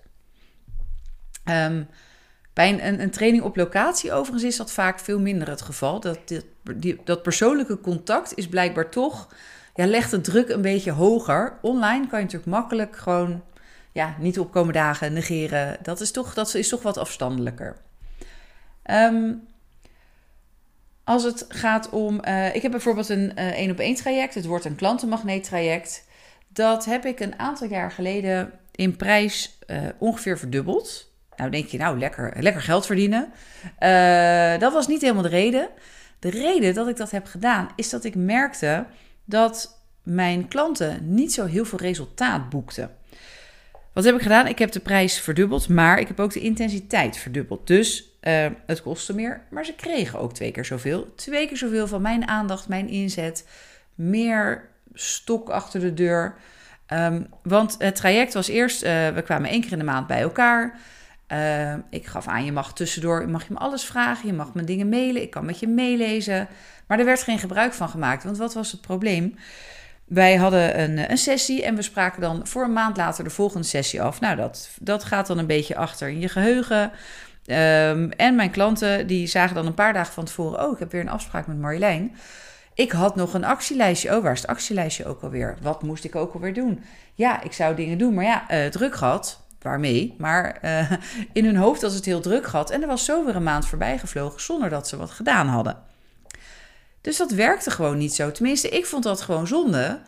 Um, 1.50 1.88
bij 2.52 2.68
een, 2.68 3.00
een, 3.00 3.10
training 3.10 3.42
op 3.42 3.56
locatie 3.56 4.12
overigens 4.12 4.44
is 4.44 4.56
dat 4.56 4.72
vaak 4.72 4.98
veel 4.98 5.20
minder 5.20 5.48
het 5.48 5.62
geval. 5.62 6.00
Dat, 6.00 6.18
dat 7.04 7.22
persoonlijke 7.22 7.80
contact 7.80 8.34
is 8.34 8.48
blijkbaar 8.48 8.90
toch 8.90 9.28
ja, 9.74 9.86
legt 9.86 10.10
de 10.10 10.20
druk 10.20 10.48
een 10.48 10.62
beetje 10.62 10.90
hoger. 10.90 11.58
Online 11.62 12.06
kan 12.06 12.18
je 12.18 12.24
natuurlijk 12.24 12.50
makkelijk 12.50 12.96
gewoon 12.96 13.42
ja, 13.92 14.14
niet 14.18 14.38
opkomen 14.38 14.72
dagen, 14.72 15.12
negeren. 15.12 15.76
Dat 15.82 16.00
is 16.00 16.10
toch, 16.10 16.34
dat 16.34 16.54
is 16.54 16.68
toch 16.68 16.82
wat 16.82 16.98
afstandelijker. 16.98 17.76
Um, 18.90 19.46
als 21.04 21.24
het 21.24 21.44
gaat 21.48 21.90
om. 21.90 22.20
Uh, 22.24 22.54
ik 22.54 22.62
heb 22.62 22.70
bijvoorbeeld 22.70 23.08
een 23.08 23.36
één 23.36 23.70
op 23.70 23.78
één 23.78 23.94
traject. 23.94 24.34
Het 24.34 24.46
wordt 24.46 24.64
een 24.64 24.74
klantenmagneet 24.74 25.44
traject. 25.44 26.04
Dat 26.48 26.84
heb 26.84 27.04
ik 27.04 27.20
een 27.20 27.38
aantal 27.38 27.68
jaar 27.68 27.90
geleden 27.90 28.52
in 28.70 28.96
prijs 28.96 29.58
uh, 29.66 29.78
ongeveer 29.98 30.38
verdubbeld. 30.38 31.10
Nou 31.36 31.50
denk 31.50 31.66
je, 31.66 31.78
nou 31.78 31.98
lekker, 31.98 32.42
lekker 32.42 32.62
geld 32.62 32.86
verdienen. 32.86 33.32
Dat 34.60 34.72
was 34.72 34.86
niet 34.86 35.00
helemaal 35.00 35.22
de 35.22 35.28
reden. 35.28 35.68
De 36.18 36.30
reden 36.30 36.74
dat 36.74 36.88
ik 36.88 36.96
dat 36.96 37.10
heb 37.10 37.26
gedaan 37.26 37.68
is 37.76 37.90
dat 37.90 38.04
ik 38.04 38.14
merkte 38.14 38.86
dat 39.32 39.78
mijn 40.02 40.48
klanten 40.48 41.14
niet 41.14 41.32
zo 41.32 41.44
heel 41.44 41.64
veel 41.64 41.78
resultaat 41.78 42.50
boekten. 42.50 42.90
Wat 43.92 44.04
heb 44.04 44.14
ik 44.14 44.22
gedaan? 44.22 44.46
Ik 44.46 44.58
heb 44.58 44.72
de 44.72 44.80
prijs 44.80 45.20
verdubbeld, 45.20 45.68
maar 45.68 45.98
ik 45.98 46.08
heb 46.08 46.20
ook 46.20 46.32
de 46.32 46.40
intensiteit 46.40 47.16
verdubbeld. 47.16 47.66
Dus 47.66 48.16
uh, 48.22 48.46
het 48.66 48.82
kostte 48.82 49.14
meer, 49.14 49.42
maar 49.50 49.64
ze 49.64 49.74
kregen 49.74 50.18
ook 50.18 50.34
twee 50.34 50.50
keer 50.50 50.64
zoveel. 50.64 51.14
Twee 51.14 51.48
keer 51.48 51.56
zoveel 51.56 51.86
van 51.86 52.02
mijn 52.02 52.28
aandacht, 52.28 52.68
mijn 52.68 52.88
inzet. 52.88 53.48
Meer 53.94 54.68
stok 54.94 55.48
achter 55.48 55.80
de 55.80 55.94
deur. 55.94 56.34
Um, 56.92 57.26
want 57.42 57.74
het 57.78 57.96
traject 57.96 58.34
was 58.34 58.48
eerst, 58.48 58.82
uh, 58.82 59.08
we 59.08 59.22
kwamen 59.22 59.50
één 59.50 59.60
keer 59.60 59.72
in 59.72 59.78
de 59.78 59.84
maand 59.84 60.06
bij 60.06 60.20
elkaar. 60.20 60.78
Uh, 61.32 61.74
ik 61.90 62.06
gaf 62.06 62.26
aan, 62.26 62.44
je 62.44 62.52
mag 62.52 62.72
tussendoor, 62.72 63.28
mag 63.28 63.46
je 63.46 63.52
me 63.52 63.58
alles 63.58 63.84
vragen, 63.84 64.26
je 64.26 64.32
mag 64.32 64.54
me 64.54 64.64
dingen 64.64 64.88
mailen, 64.88 65.22
ik 65.22 65.30
kan 65.30 65.44
met 65.44 65.58
je 65.58 65.68
meelezen. 65.68 66.48
Maar 66.86 66.98
er 66.98 67.04
werd 67.04 67.22
geen 67.22 67.38
gebruik 67.38 67.72
van 67.72 67.88
gemaakt, 67.88 68.24
want 68.24 68.36
wat 68.38 68.54
was 68.54 68.72
het 68.72 68.80
probleem? 68.80 69.34
Wij 70.04 70.36
hadden 70.36 70.80
een, 70.80 71.10
een 71.10 71.18
sessie 71.18 71.64
en 71.64 71.74
we 71.74 71.82
spraken 71.82 72.20
dan 72.20 72.46
voor 72.46 72.64
een 72.64 72.72
maand 72.72 72.96
later 72.96 73.24
de 73.24 73.30
volgende 73.30 73.66
sessie 73.66 74.02
af. 74.02 74.20
Nou, 74.20 74.36
dat, 74.36 74.70
dat 74.80 75.04
gaat 75.04 75.26
dan 75.26 75.38
een 75.38 75.46
beetje 75.46 75.76
achter 75.76 76.08
in 76.08 76.20
je 76.20 76.28
geheugen. 76.28 76.90
Um, 77.46 78.10
en 78.10 78.34
mijn 78.34 78.50
klanten 78.50 79.06
die 79.06 79.26
zagen 79.26 79.54
dan 79.54 79.66
een 79.66 79.74
paar 79.74 79.92
dagen 79.92 80.12
van 80.12 80.24
tevoren: 80.24 80.64
Oh, 80.64 80.72
ik 80.72 80.78
heb 80.78 80.92
weer 80.92 81.00
een 81.00 81.08
afspraak 81.08 81.46
met 81.46 81.58
Marjolein. 81.58 82.16
Ik 82.74 82.92
had 82.92 83.16
nog 83.16 83.34
een 83.34 83.44
actielijstje. 83.44 84.16
Oh, 84.16 84.22
waar 84.22 84.32
is 84.32 84.40
het 84.40 84.50
actielijstje 84.50 85.04
ook 85.06 85.22
alweer? 85.22 85.56
Wat 85.60 85.82
moest 85.82 86.04
ik 86.04 86.16
ook 86.16 86.34
alweer 86.34 86.54
doen? 86.54 86.84
Ja, 87.14 87.42
ik 87.42 87.52
zou 87.52 87.74
dingen 87.74 87.98
doen, 87.98 88.14
maar 88.14 88.24
ja, 88.24 88.50
uh, 88.50 88.66
druk 88.66 88.94
gehad. 88.94 89.41
Waarmee? 89.62 90.14
Maar 90.18 90.58
uh, 90.64 90.92
in 91.32 91.44
hun 91.44 91.56
hoofd 91.56 91.82
was 91.82 91.94
het 91.94 92.04
heel 92.04 92.20
druk 92.20 92.46
gehad. 92.46 92.70
En 92.70 92.82
er 92.82 92.88
was 92.88 93.04
zo 93.04 93.24
weer 93.24 93.36
een 93.36 93.42
maand 93.42 93.66
voorbij 93.66 93.98
gevlogen 93.98 94.40
zonder 94.40 94.68
dat 94.68 94.88
ze 94.88 94.96
wat 94.96 95.10
gedaan 95.10 95.46
hadden. 95.46 95.76
Dus 97.00 97.16
dat 97.16 97.30
werkte 97.30 97.70
gewoon 97.70 97.98
niet 97.98 98.14
zo. 98.14 98.30
Tenminste, 98.30 98.68
ik 98.68 98.86
vond 98.86 99.02
dat 99.02 99.20
gewoon 99.20 99.46
zonde. 99.46 100.00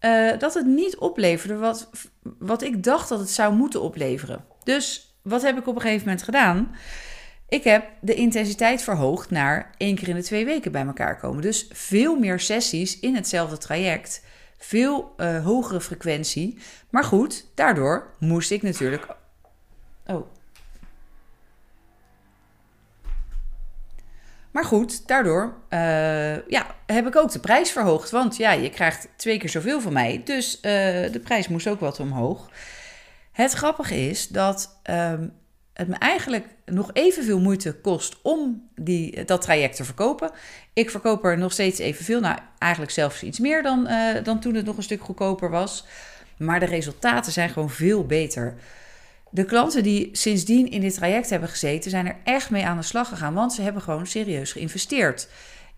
Uh, 0.00 0.38
dat 0.38 0.54
het 0.54 0.66
niet 0.66 0.96
opleverde 0.96 1.56
wat, 1.56 1.90
wat 2.38 2.62
ik 2.62 2.82
dacht 2.82 3.08
dat 3.08 3.18
het 3.18 3.30
zou 3.30 3.54
moeten 3.54 3.82
opleveren. 3.82 4.44
Dus 4.64 5.14
wat 5.22 5.42
heb 5.42 5.58
ik 5.58 5.66
op 5.66 5.74
een 5.74 5.80
gegeven 5.80 6.04
moment 6.04 6.24
gedaan? 6.24 6.76
Ik 7.48 7.64
heb 7.64 7.88
de 8.00 8.14
intensiteit 8.14 8.82
verhoogd 8.82 9.30
naar 9.30 9.74
één 9.76 9.94
keer 9.94 10.08
in 10.08 10.14
de 10.14 10.22
twee 10.22 10.44
weken 10.44 10.72
bij 10.72 10.86
elkaar 10.86 11.18
komen. 11.18 11.42
Dus 11.42 11.68
veel 11.72 12.18
meer 12.18 12.40
sessies 12.40 13.00
in 13.00 13.14
hetzelfde 13.14 13.58
traject. 13.58 14.24
Veel 14.58 15.14
uh, 15.16 15.44
hogere 15.44 15.80
frequentie. 15.80 16.58
Maar 16.90 17.04
goed, 17.04 17.46
daardoor 17.54 18.14
moest 18.18 18.50
ik 18.50 18.62
natuurlijk. 18.62 19.06
Oh. 20.06 20.26
Maar 24.50 24.64
goed, 24.64 25.06
daardoor 25.06 25.54
uh, 25.70 26.48
ja, 26.48 26.74
heb 26.86 27.06
ik 27.06 27.16
ook 27.16 27.32
de 27.32 27.38
prijs 27.38 27.70
verhoogd. 27.70 28.10
Want 28.10 28.36
ja, 28.36 28.52
je 28.52 28.70
krijgt 28.70 29.08
twee 29.16 29.38
keer 29.38 29.48
zoveel 29.48 29.80
van 29.80 29.92
mij. 29.92 30.22
Dus 30.24 30.56
uh, 30.56 30.62
de 31.12 31.20
prijs 31.24 31.48
moest 31.48 31.68
ook 31.68 31.80
wat 31.80 32.00
omhoog. 32.00 32.50
Het 33.32 33.52
grappige 33.52 34.08
is 34.08 34.28
dat 34.28 34.80
um, 34.90 35.32
het 35.76 35.88
me 35.88 35.94
eigenlijk 35.94 36.46
nog 36.64 36.90
evenveel 36.92 37.40
moeite 37.40 37.72
kost 37.72 38.16
om 38.22 38.68
die, 38.74 39.24
dat 39.24 39.42
traject 39.42 39.76
te 39.76 39.84
verkopen. 39.84 40.30
Ik 40.72 40.90
verkoop 40.90 41.24
er 41.24 41.38
nog 41.38 41.52
steeds 41.52 41.78
evenveel, 41.78 42.20
nou 42.20 42.38
eigenlijk 42.58 42.92
zelfs 42.92 43.22
iets 43.22 43.38
meer 43.38 43.62
dan, 43.62 43.86
uh, 43.88 44.24
dan 44.24 44.40
toen 44.40 44.54
het 44.54 44.64
nog 44.64 44.76
een 44.76 44.82
stuk 44.82 45.02
goedkoper 45.02 45.50
was. 45.50 45.84
Maar 46.36 46.60
de 46.60 46.66
resultaten 46.66 47.32
zijn 47.32 47.48
gewoon 47.48 47.70
veel 47.70 48.06
beter. 48.06 48.54
De 49.30 49.44
klanten 49.44 49.82
die 49.82 50.08
sindsdien 50.12 50.70
in 50.70 50.80
dit 50.80 50.94
traject 50.94 51.30
hebben 51.30 51.48
gezeten, 51.48 51.90
zijn 51.90 52.06
er 52.06 52.16
echt 52.24 52.50
mee 52.50 52.64
aan 52.64 52.76
de 52.76 52.82
slag 52.82 53.08
gegaan, 53.08 53.34
want 53.34 53.52
ze 53.52 53.62
hebben 53.62 53.82
gewoon 53.82 54.06
serieus 54.06 54.52
geïnvesteerd 54.52 55.28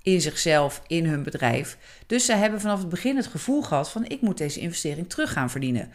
in 0.03 0.21
zichzelf, 0.21 0.83
in 0.87 1.07
hun 1.07 1.23
bedrijf. 1.23 1.79
Dus 2.07 2.25
ze 2.25 2.33
hebben 2.33 2.61
vanaf 2.61 2.79
het 2.79 2.89
begin 2.89 3.17
het 3.17 3.27
gevoel 3.27 3.63
gehad 3.63 3.91
van 3.91 4.05
ik 4.07 4.21
moet 4.21 4.39
deze 4.39 4.61
investering 4.61 5.09
terug 5.09 5.33
gaan 5.33 5.51
verdienen. 5.51 5.91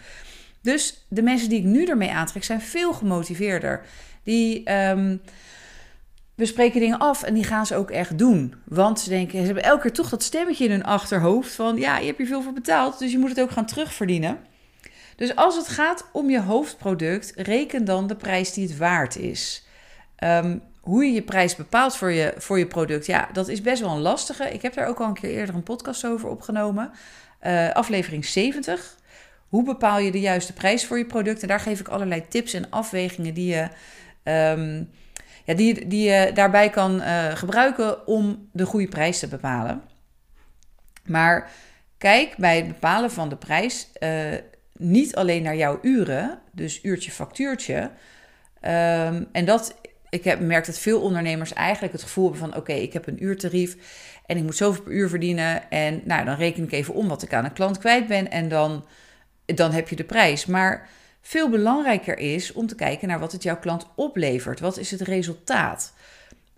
Dus 0.64 1.06
de 1.08 1.22
mensen 1.22 1.50
die 1.50 1.60
ik 1.60 1.66
nu 1.66 1.86
ermee 1.86 2.12
aantrek 2.12 2.44
zijn 2.44 2.62
veel 2.62 2.94
gemotiveerder. 2.94 3.86
Die 4.24 4.74
um, 4.74 5.22
we 6.36 6.46
spreken 6.46 6.80
dingen 6.80 6.98
af 6.98 7.24
en 7.24 7.34
die 7.34 7.44
gaan 7.44 7.66
ze 7.66 7.76
ook 7.76 7.92
echt 7.92 8.18
doen. 8.18 8.56
Want 8.66 9.00
ze 9.00 9.10
denken, 9.10 9.40
ze 9.40 9.46
hebben 9.46 9.64
elke 9.64 9.82
keer 9.82 9.94
toch 9.94 10.10
dat 10.10 10.24
stemmetje 10.24 10.66
in 10.66 10.72
hun 10.72 10.84
achterhoofd 10.84 11.54
van 11.54 11.78
ja, 11.78 11.98
je 11.98 12.06
hebt 12.06 12.18
hier 12.18 12.28
veel 12.28 12.42
voor 12.42 12.54
betaald, 12.54 13.00
dus 13.00 13.12
je 13.12 13.18
moet 13.18 13.30
het 13.30 13.42
ook 13.42 13.52
gaan 13.52 13.66
terugverdienen. 13.66 14.38
Dus 15.16 15.36
als 15.36 15.56
het 15.56 15.68
gaat 15.68 16.10
om 16.12 16.30
je 16.30 16.42
hoofdproduct, 16.42 17.34
reken 17.36 17.86
dan 17.86 18.08
de 18.08 18.16
prijs 18.16 18.54
die 18.54 18.68
het 18.68 18.78
waard 18.78 19.16
is. 19.16 19.66
Um, 20.24 20.62
hoe 20.82 21.06
je 21.06 21.12
je 21.12 21.22
prijs 21.22 21.56
bepaalt 21.56 21.96
voor 21.96 22.12
je, 22.12 22.34
voor 22.38 22.60
je 22.60 22.68
product, 22.68 23.06
ja, 23.06 23.30
dat 23.34 23.48
is 23.48 23.62
best 23.62 23.82
wel 23.82 23.92
een 23.92 24.02
lastige. 24.02 24.54
Ik 24.54 24.62
heb 24.62 24.74
daar 24.74 24.88
ook 24.88 25.00
al 25.00 25.08
een 25.08 25.14
keer 25.14 25.30
eerder 25.30 25.56
een 25.56 25.64
podcast 25.64 26.06
over 26.06 26.30
opgenomen. 26.30 26.92
Uh, 27.44 27.72
aflevering 27.72 28.26
70. 28.26 28.98
Hoe 29.54 29.64
bepaal 29.64 30.00
je 30.00 30.12
de 30.12 30.20
juiste 30.20 30.54
prijs 30.54 30.86
voor 30.86 30.98
je 30.98 31.06
product? 31.06 31.42
En 31.42 31.48
daar 31.48 31.60
geef 31.60 31.80
ik 31.80 31.88
allerlei 31.88 32.28
tips 32.28 32.54
en 32.54 32.70
afwegingen 32.70 33.34
die 33.34 33.48
je, 33.48 33.62
um, 34.24 34.90
ja, 35.46 35.54
die, 35.54 35.88
die 35.88 36.10
je 36.10 36.32
daarbij 36.34 36.70
kan 36.70 36.96
uh, 36.96 37.36
gebruiken 37.36 38.08
om 38.08 38.50
de 38.52 38.66
goede 38.66 38.88
prijs 38.88 39.20
te 39.20 39.28
bepalen. 39.28 39.82
Maar 41.06 41.50
kijk 41.98 42.38
bij 42.38 42.56
het 42.56 42.68
bepalen 42.68 43.12
van 43.12 43.30
de 43.30 43.36
prijs 43.36 43.90
uh, 44.00 44.10
niet 44.78 45.16
alleen 45.16 45.44
naar 45.44 45.56
jouw 45.56 45.80
uren, 45.82 46.40
dus 46.52 46.84
uurtje 46.84 47.12
factuurtje. 47.12 47.78
Um, 47.82 49.28
en 49.32 49.46
dat, 49.46 49.76
ik 50.10 50.24
heb 50.24 50.40
merkt 50.40 50.66
dat 50.66 50.80
veel 50.80 51.02
ondernemers 51.02 51.54
eigenlijk 51.54 51.94
het 51.94 52.04
gevoel 52.04 52.30
hebben 52.30 52.50
van 52.50 52.58
oké, 52.60 52.74
ik 52.74 52.94
heb 52.94 53.08
een 53.08 53.24
uurtarief 53.24 53.76
en 54.26 54.38
ik 54.38 54.44
moet 54.44 54.58
zoveel 54.58 54.84
per 54.84 54.94
uur 54.94 55.10
verdienen. 55.10 55.70
En 55.70 56.02
nou, 56.06 56.26
dan 56.26 56.36
reken 56.36 56.64
ik 56.64 56.72
even 56.72 56.94
om 56.94 57.08
wat 57.08 57.24
ik 57.24 57.34
aan 57.34 57.46
een 57.46 57.54
klant 57.54 57.78
kwijt 57.78 58.08
ben 58.08 58.32
en 58.32 58.48
dan 58.50 58.86
dan 59.46 59.72
heb 59.72 59.90
je 59.90 59.96
de 59.96 60.04
prijs. 60.04 60.46
Maar 60.46 60.90
veel 61.22 61.50
belangrijker 61.50 62.18
is 62.18 62.54
om 62.54 62.68
te 62.68 62.76
kijken 62.76 63.08
naar 63.08 63.20
wat 63.20 63.32
het 63.32 63.44
jouw 63.44 63.60
klant 63.60 63.88
oplevert. 63.96 64.60
Wat 64.60 64.78
is 64.78 64.92
het 64.92 65.02
resultaat? 65.02 65.94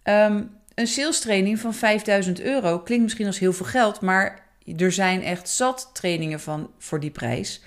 Um, 0.04 0.50
een 0.76 0.88
sales 0.88 1.20
training 1.20 1.60
van 1.60 1.74
5000 1.74 2.42
euro 2.42 2.80
klinkt 2.80 3.04
misschien 3.04 3.26
als 3.26 3.40
heel 3.40 3.54
veel 3.54 3.66
geld, 3.66 4.02
maar 4.02 4.46
er 4.78 4.92
zijn 4.92 5.24
echt 5.24 5.50
zat 5.50 5.90
trainingen 5.94 6.40
van, 6.40 6.72
voor 6.78 7.00
die 7.00 7.12
prijs. 7.12 7.62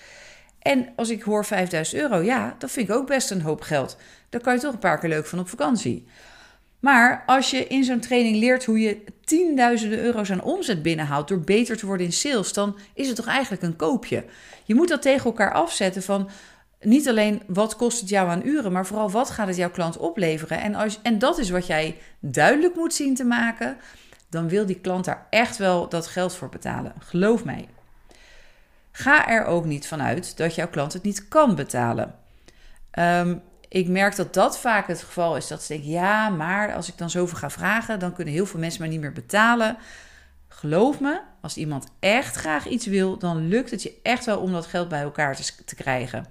En 0.58 0.88
als 0.96 1.10
ik 1.10 1.22
hoor 1.22 1.44
5000 1.44 2.00
euro, 2.00 2.20
ja, 2.22 2.54
dat 2.58 2.70
vind 2.70 2.88
ik 2.88 2.94
ook 2.94 3.06
best 3.06 3.30
een 3.30 3.42
hoop 3.42 3.60
geld. 3.60 3.96
Daar 4.28 4.40
kan 4.40 4.54
je 4.54 4.60
toch 4.60 4.72
een 4.72 4.78
paar 4.78 4.98
keer 4.98 5.08
leuk 5.08 5.26
van 5.26 5.38
op 5.38 5.48
vakantie. 5.48 6.06
Maar 6.80 7.22
als 7.26 7.50
je 7.50 7.66
in 7.66 7.84
zo'n 7.84 8.00
training 8.00 8.36
leert 8.36 8.64
hoe 8.64 8.80
je 8.80 9.04
tienduizenden 9.24 9.98
euro's 9.98 10.30
aan 10.30 10.42
omzet 10.42 10.82
binnenhaalt 10.82 11.28
door 11.28 11.40
beter 11.40 11.76
te 11.76 11.86
worden 11.86 12.06
in 12.06 12.12
sales, 12.12 12.52
dan 12.52 12.78
is 12.94 13.06
het 13.06 13.16
toch 13.16 13.26
eigenlijk 13.26 13.62
een 13.62 13.76
koopje. 13.76 14.24
Je 14.64 14.74
moet 14.74 14.88
dat 14.88 15.02
tegen 15.02 15.24
elkaar 15.24 15.52
afzetten 15.52 16.02
van 16.02 16.28
niet 16.80 17.08
alleen 17.08 17.42
wat 17.46 17.76
kost 17.76 18.00
het 18.00 18.08
jou 18.08 18.28
aan 18.28 18.46
uren, 18.46 18.72
maar 18.72 18.86
vooral 18.86 19.10
wat 19.10 19.30
gaat 19.30 19.46
het 19.46 19.56
jouw 19.56 19.70
klant 19.70 19.96
opleveren. 19.96 20.60
En, 20.60 20.74
als, 20.74 20.98
en 21.02 21.18
dat 21.18 21.38
is 21.38 21.50
wat 21.50 21.66
jij 21.66 21.96
duidelijk 22.20 22.74
moet 22.74 22.94
zien 22.94 23.14
te 23.14 23.24
maken. 23.24 23.76
Dan 24.30 24.48
wil 24.48 24.66
die 24.66 24.80
klant 24.80 25.04
daar 25.04 25.26
echt 25.30 25.56
wel 25.56 25.88
dat 25.88 26.06
geld 26.06 26.34
voor 26.34 26.48
betalen. 26.48 26.92
Geloof 26.98 27.44
mij. 27.44 27.68
Ga 28.92 29.28
er 29.28 29.44
ook 29.44 29.64
niet 29.64 29.86
vanuit 29.86 30.36
dat 30.36 30.54
jouw 30.54 30.68
klant 30.68 30.92
het 30.92 31.02
niet 31.02 31.28
kan 31.28 31.54
betalen. 31.54 32.14
Um, 32.98 33.42
ik 33.68 33.88
merk 33.88 34.16
dat 34.16 34.34
dat 34.34 34.58
vaak 34.58 34.86
het 34.86 35.02
geval 35.02 35.36
is. 35.36 35.46
Dat 35.46 35.62
ze 35.62 35.72
denken, 35.72 35.90
ja, 35.90 36.28
maar 36.28 36.74
als 36.74 36.88
ik 36.88 36.98
dan 36.98 37.10
zoveel 37.10 37.38
ga 37.38 37.50
vragen, 37.50 37.98
dan 37.98 38.12
kunnen 38.12 38.34
heel 38.34 38.46
veel 38.46 38.60
mensen 38.60 38.80
mij 38.80 38.90
niet 38.90 39.00
meer 39.00 39.12
betalen. 39.12 39.76
Geloof 40.48 41.00
me, 41.00 41.20
als 41.40 41.56
iemand 41.56 41.86
echt 42.00 42.36
graag 42.36 42.66
iets 42.66 42.86
wil, 42.86 43.18
dan 43.18 43.48
lukt 43.48 43.70
het 43.70 43.82
je 43.82 43.92
echt 44.02 44.24
wel 44.24 44.38
om 44.38 44.52
dat 44.52 44.66
geld 44.66 44.88
bij 44.88 45.02
elkaar 45.02 45.36
te, 45.36 45.64
te 45.64 45.74
krijgen. 45.74 46.26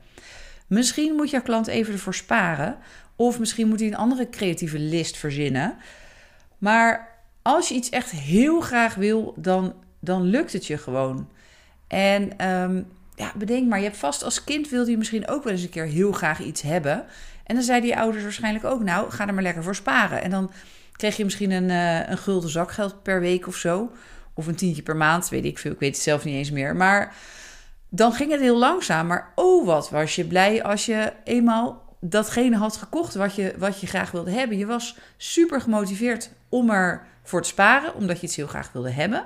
Misschien 0.67 1.15
moet 1.15 1.29
jouw 1.29 1.41
klant 1.41 1.67
even 1.67 1.93
ervoor 1.93 2.13
sparen, 2.15 2.77
of 3.15 3.39
misschien 3.39 3.67
moet 3.67 3.79
hij 3.79 3.87
een 3.87 3.95
andere 3.95 4.29
creatieve 4.29 4.79
list 4.79 5.17
verzinnen. 5.17 5.77
Maar 6.57 7.15
als 7.41 7.67
je 7.69 7.75
iets 7.75 7.89
echt 7.89 8.11
heel 8.11 8.61
graag 8.61 8.95
wil, 8.95 9.33
dan, 9.37 9.73
dan 9.99 10.21
lukt 10.21 10.53
het 10.53 10.65
je 10.65 10.77
gewoon. 10.77 11.29
En 11.87 12.49
um, 12.49 12.87
ja, 13.17 13.31
bedenk 13.35 13.67
maar, 13.67 13.77
je 13.77 13.83
hebt 13.83 13.97
vast 13.97 14.23
als 14.23 14.43
kind 14.43 14.69
wilde 14.69 14.91
je 14.91 14.97
misschien 14.97 15.27
ook 15.27 15.43
wel 15.43 15.53
eens 15.53 15.63
een 15.63 15.69
keer 15.69 15.85
heel 15.85 16.11
graag 16.11 16.39
iets 16.39 16.61
hebben. 16.61 17.05
En 17.43 17.55
dan 17.55 17.63
zeiden 17.63 17.89
die 17.89 17.99
ouders 17.99 18.23
waarschijnlijk 18.23 18.65
ook, 18.65 18.83
nou, 18.83 19.11
ga 19.11 19.27
er 19.27 19.33
maar 19.33 19.43
lekker 19.43 19.63
voor 19.63 19.75
sparen. 19.75 20.21
En 20.21 20.29
dan 20.29 20.51
kreeg 20.91 21.17
je 21.17 21.23
misschien 21.23 21.51
een, 21.51 21.69
uh, 21.69 22.09
een 22.09 22.17
gulden 22.17 22.49
zakgeld 22.49 23.03
per 23.03 23.19
week 23.19 23.47
of 23.47 23.55
zo. 23.55 23.91
Of 24.33 24.47
een 24.47 24.55
tientje 24.55 24.81
per 24.81 24.95
maand, 24.95 25.29
weet 25.29 25.45
ik 25.45 25.57
veel. 25.57 25.71
Ik 25.71 25.79
weet 25.79 25.93
het 25.93 26.03
zelf 26.03 26.23
niet 26.23 26.35
eens 26.35 26.51
meer. 26.51 26.75
Maar 26.75 27.15
dan 27.89 28.13
ging 28.13 28.31
het 28.31 28.39
heel 28.39 28.57
langzaam. 28.57 29.07
Maar 29.07 29.31
oh, 29.35 29.65
wat 29.65 29.89
was 29.89 30.15
je 30.15 30.25
blij 30.25 30.63
als 30.63 30.85
je 30.85 31.13
eenmaal 31.23 31.95
datgene 31.99 32.57
had 32.57 32.77
gekocht 32.77 33.15
wat 33.15 33.35
je, 33.35 33.53
wat 33.57 33.79
je 33.79 33.87
graag 33.87 34.11
wilde 34.11 34.31
hebben. 34.31 34.57
Je 34.57 34.65
was 34.65 34.97
super 35.17 35.61
gemotiveerd 35.61 36.29
om 36.49 36.69
ervoor 36.69 37.41
te 37.41 37.49
sparen, 37.49 37.95
omdat 37.95 38.19
je 38.19 38.27
het 38.27 38.35
heel 38.35 38.47
graag 38.47 38.71
wilde 38.71 38.91
hebben. 38.91 39.25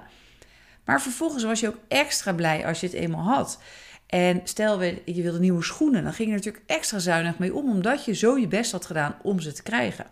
Maar 0.85 1.01
vervolgens 1.01 1.43
was 1.43 1.59
je 1.59 1.67
ook 1.67 1.79
extra 1.87 2.33
blij 2.33 2.65
als 2.65 2.79
je 2.79 2.85
het 2.85 2.95
eenmaal 2.95 3.23
had. 3.23 3.59
En 4.07 4.41
stel 4.43 4.81
je 4.81 5.21
wilde 5.21 5.39
nieuwe 5.39 5.63
schoenen, 5.63 6.03
dan 6.03 6.13
ging 6.13 6.29
je 6.29 6.35
natuurlijk 6.35 6.63
extra 6.65 6.99
zuinig 6.99 7.37
mee 7.37 7.53
om, 7.53 7.69
omdat 7.69 8.05
je 8.05 8.13
zo 8.13 8.37
je 8.37 8.47
best 8.47 8.71
had 8.71 8.85
gedaan 8.85 9.15
om 9.21 9.39
ze 9.39 9.51
te 9.51 9.63
krijgen. 9.63 10.05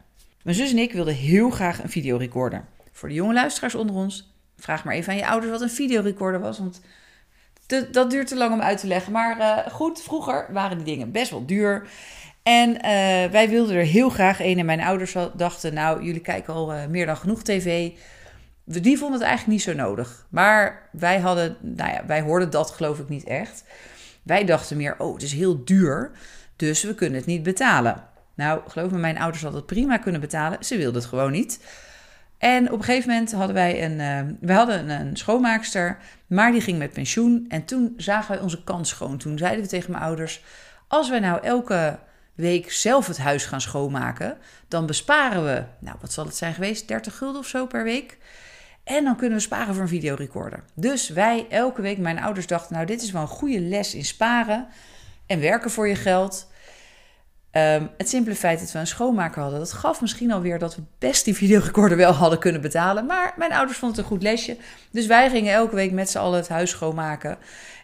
Mijn 0.43 0.55
zus 0.55 0.71
en 0.71 0.77
ik 0.77 0.93
wilden 0.93 1.13
heel 1.13 1.49
graag 1.49 1.83
een 1.83 1.89
videorecorder. 1.89 2.65
Voor 2.91 3.09
de 3.09 3.15
jonge 3.15 3.33
luisteraars 3.33 3.75
onder 3.75 3.95
ons, 3.95 4.33
vraag 4.57 4.83
maar 4.83 4.93
even 4.93 5.11
aan 5.11 5.19
je 5.19 5.27
ouders 5.27 5.51
wat 5.51 5.61
een 5.61 5.69
videorecorder 5.69 6.39
was, 6.39 6.59
want 6.59 6.81
dat 7.91 8.11
duurt 8.11 8.27
te 8.27 8.35
lang 8.35 8.53
om 8.53 8.61
uit 8.61 8.79
te 8.79 8.87
leggen. 8.87 9.11
Maar 9.11 9.37
uh, 9.37 9.73
goed, 9.73 10.01
vroeger 10.01 10.47
waren 10.51 10.77
die 10.77 10.85
dingen 10.85 11.11
best 11.11 11.31
wel 11.31 11.45
duur. 11.45 11.87
En 12.43 12.69
uh, 12.69 12.81
wij 13.31 13.49
wilden 13.49 13.75
er 13.75 13.83
heel 13.83 14.09
graag 14.09 14.39
een. 14.41 14.59
En 14.59 14.65
mijn 14.65 14.81
ouders 14.81 15.15
dachten, 15.35 15.73
nou, 15.73 16.03
jullie 16.03 16.21
kijken 16.21 16.53
al 16.53 16.73
uh, 16.73 16.85
meer 16.85 17.05
dan 17.05 17.17
genoeg 17.17 17.43
tv. 17.43 17.91
Die 18.71 18.97
vonden 18.97 19.19
het 19.19 19.27
eigenlijk 19.27 19.57
niet 19.57 19.67
zo 19.67 19.83
nodig. 19.83 20.25
Maar 20.29 20.89
wij 20.91 21.19
hadden, 21.19 21.57
nou 21.61 21.91
ja, 21.91 22.05
wij 22.05 22.21
hoorden 22.21 22.49
dat 22.49 22.71
geloof 22.71 22.99
ik 22.99 23.09
niet 23.09 23.23
echt. 23.23 23.63
Wij 24.23 24.45
dachten 24.45 24.77
meer, 24.77 24.95
oh, 24.97 25.13
het 25.13 25.23
is 25.23 25.33
heel 25.33 25.65
duur. 25.65 26.11
Dus 26.55 26.83
we 26.83 26.95
kunnen 26.95 27.17
het 27.17 27.27
niet 27.27 27.43
betalen. 27.43 28.03
Nou, 28.35 28.61
geloof 28.67 28.91
me, 28.91 28.97
mijn 28.97 29.17
ouders 29.19 29.41
hadden 29.41 29.61
het 29.61 29.69
prima 29.69 29.97
kunnen 29.97 30.21
betalen. 30.21 30.63
Ze 30.63 30.77
wilden 30.77 31.01
het 31.01 31.09
gewoon 31.09 31.31
niet. 31.31 31.59
En 32.37 32.71
op 32.71 32.79
een 32.79 32.83
gegeven 32.83 33.09
moment 33.09 33.31
hadden 33.31 33.53
wij 33.55 33.83
een, 33.83 34.35
uh, 34.41 34.55
hadden 34.55 34.89
een, 34.89 35.17
schoonmaakster, 35.17 35.97
maar 36.27 36.51
die 36.51 36.61
ging 36.61 36.77
met 36.77 36.93
pensioen. 36.93 37.45
En 37.49 37.65
toen 37.65 37.93
zagen 37.97 38.31
wij 38.31 38.41
onze 38.41 38.63
kans 38.63 38.89
schoon. 38.89 39.17
Toen 39.17 39.37
zeiden 39.37 39.63
we 39.63 39.69
tegen 39.69 39.91
mijn 39.91 40.03
ouders: 40.03 40.43
als 40.87 41.09
wij 41.09 41.19
nou 41.19 41.43
elke 41.43 41.99
week 42.35 42.71
zelf 42.71 43.07
het 43.07 43.17
huis 43.17 43.45
gaan 43.45 43.61
schoonmaken, 43.61 44.37
dan 44.67 44.85
besparen 44.85 45.45
we, 45.45 45.63
nou 45.79 45.97
wat 46.01 46.11
zal 46.11 46.25
het 46.25 46.35
zijn 46.35 46.53
geweest, 46.53 46.87
30 46.87 47.17
gulden 47.17 47.41
of 47.41 47.47
zo 47.47 47.65
per 47.65 47.83
week. 47.83 48.17
En 48.89 49.03
dan 49.03 49.15
kunnen 49.15 49.37
we 49.37 49.43
sparen 49.43 49.73
voor 49.73 49.83
een 49.83 49.89
videorecorder. 49.89 50.63
Dus 50.73 51.09
wij 51.09 51.45
elke 51.49 51.81
week, 51.81 51.97
mijn 51.97 52.19
ouders 52.19 52.47
dachten, 52.47 52.73
nou 52.73 52.85
dit 52.85 53.01
is 53.01 53.11
wel 53.11 53.21
een 53.21 53.27
goede 53.27 53.59
les 53.59 53.95
in 53.95 54.05
sparen 54.05 54.67
en 55.25 55.39
werken 55.39 55.71
voor 55.71 55.87
je 55.87 55.95
geld. 55.95 56.51
Um, 57.51 57.89
het 57.97 58.09
simpele 58.09 58.35
feit 58.35 58.59
dat 58.59 58.71
we 58.71 58.79
een 58.79 58.87
schoonmaker 58.87 59.41
hadden, 59.41 59.59
dat 59.59 59.73
gaf 59.73 60.01
misschien 60.01 60.31
alweer 60.31 60.59
dat 60.59 60.75
we 60.75 60.81
best 60.99 61.25
die 61.25 61.35
videorecorder 61.35 61.97
wel 61.97 62.11
hadden 62.11 62.39
kunnen 62.39 62.61
betalen. 62.61 63.05
Maar 63.05 63.33
mijn 63.37 63.53
ouders 63.53 63.77
vonden 63.77 63.97
het 63.97 64.05
een 64.05 64.11
goed 64.11 64.23
lesje. 64.23 64.57
Dus 64.91 65.05
wij 65.05 65.29
gingen 65.29 65.53
elke 65.53 65.75
week 65.75 65.91
met 65.91 66.09
z'n 66.09 66.17
allen 66.17 66.39
het 66.39 66.49
huis 66.49 66.69
schoonmaken. 66.69 67.37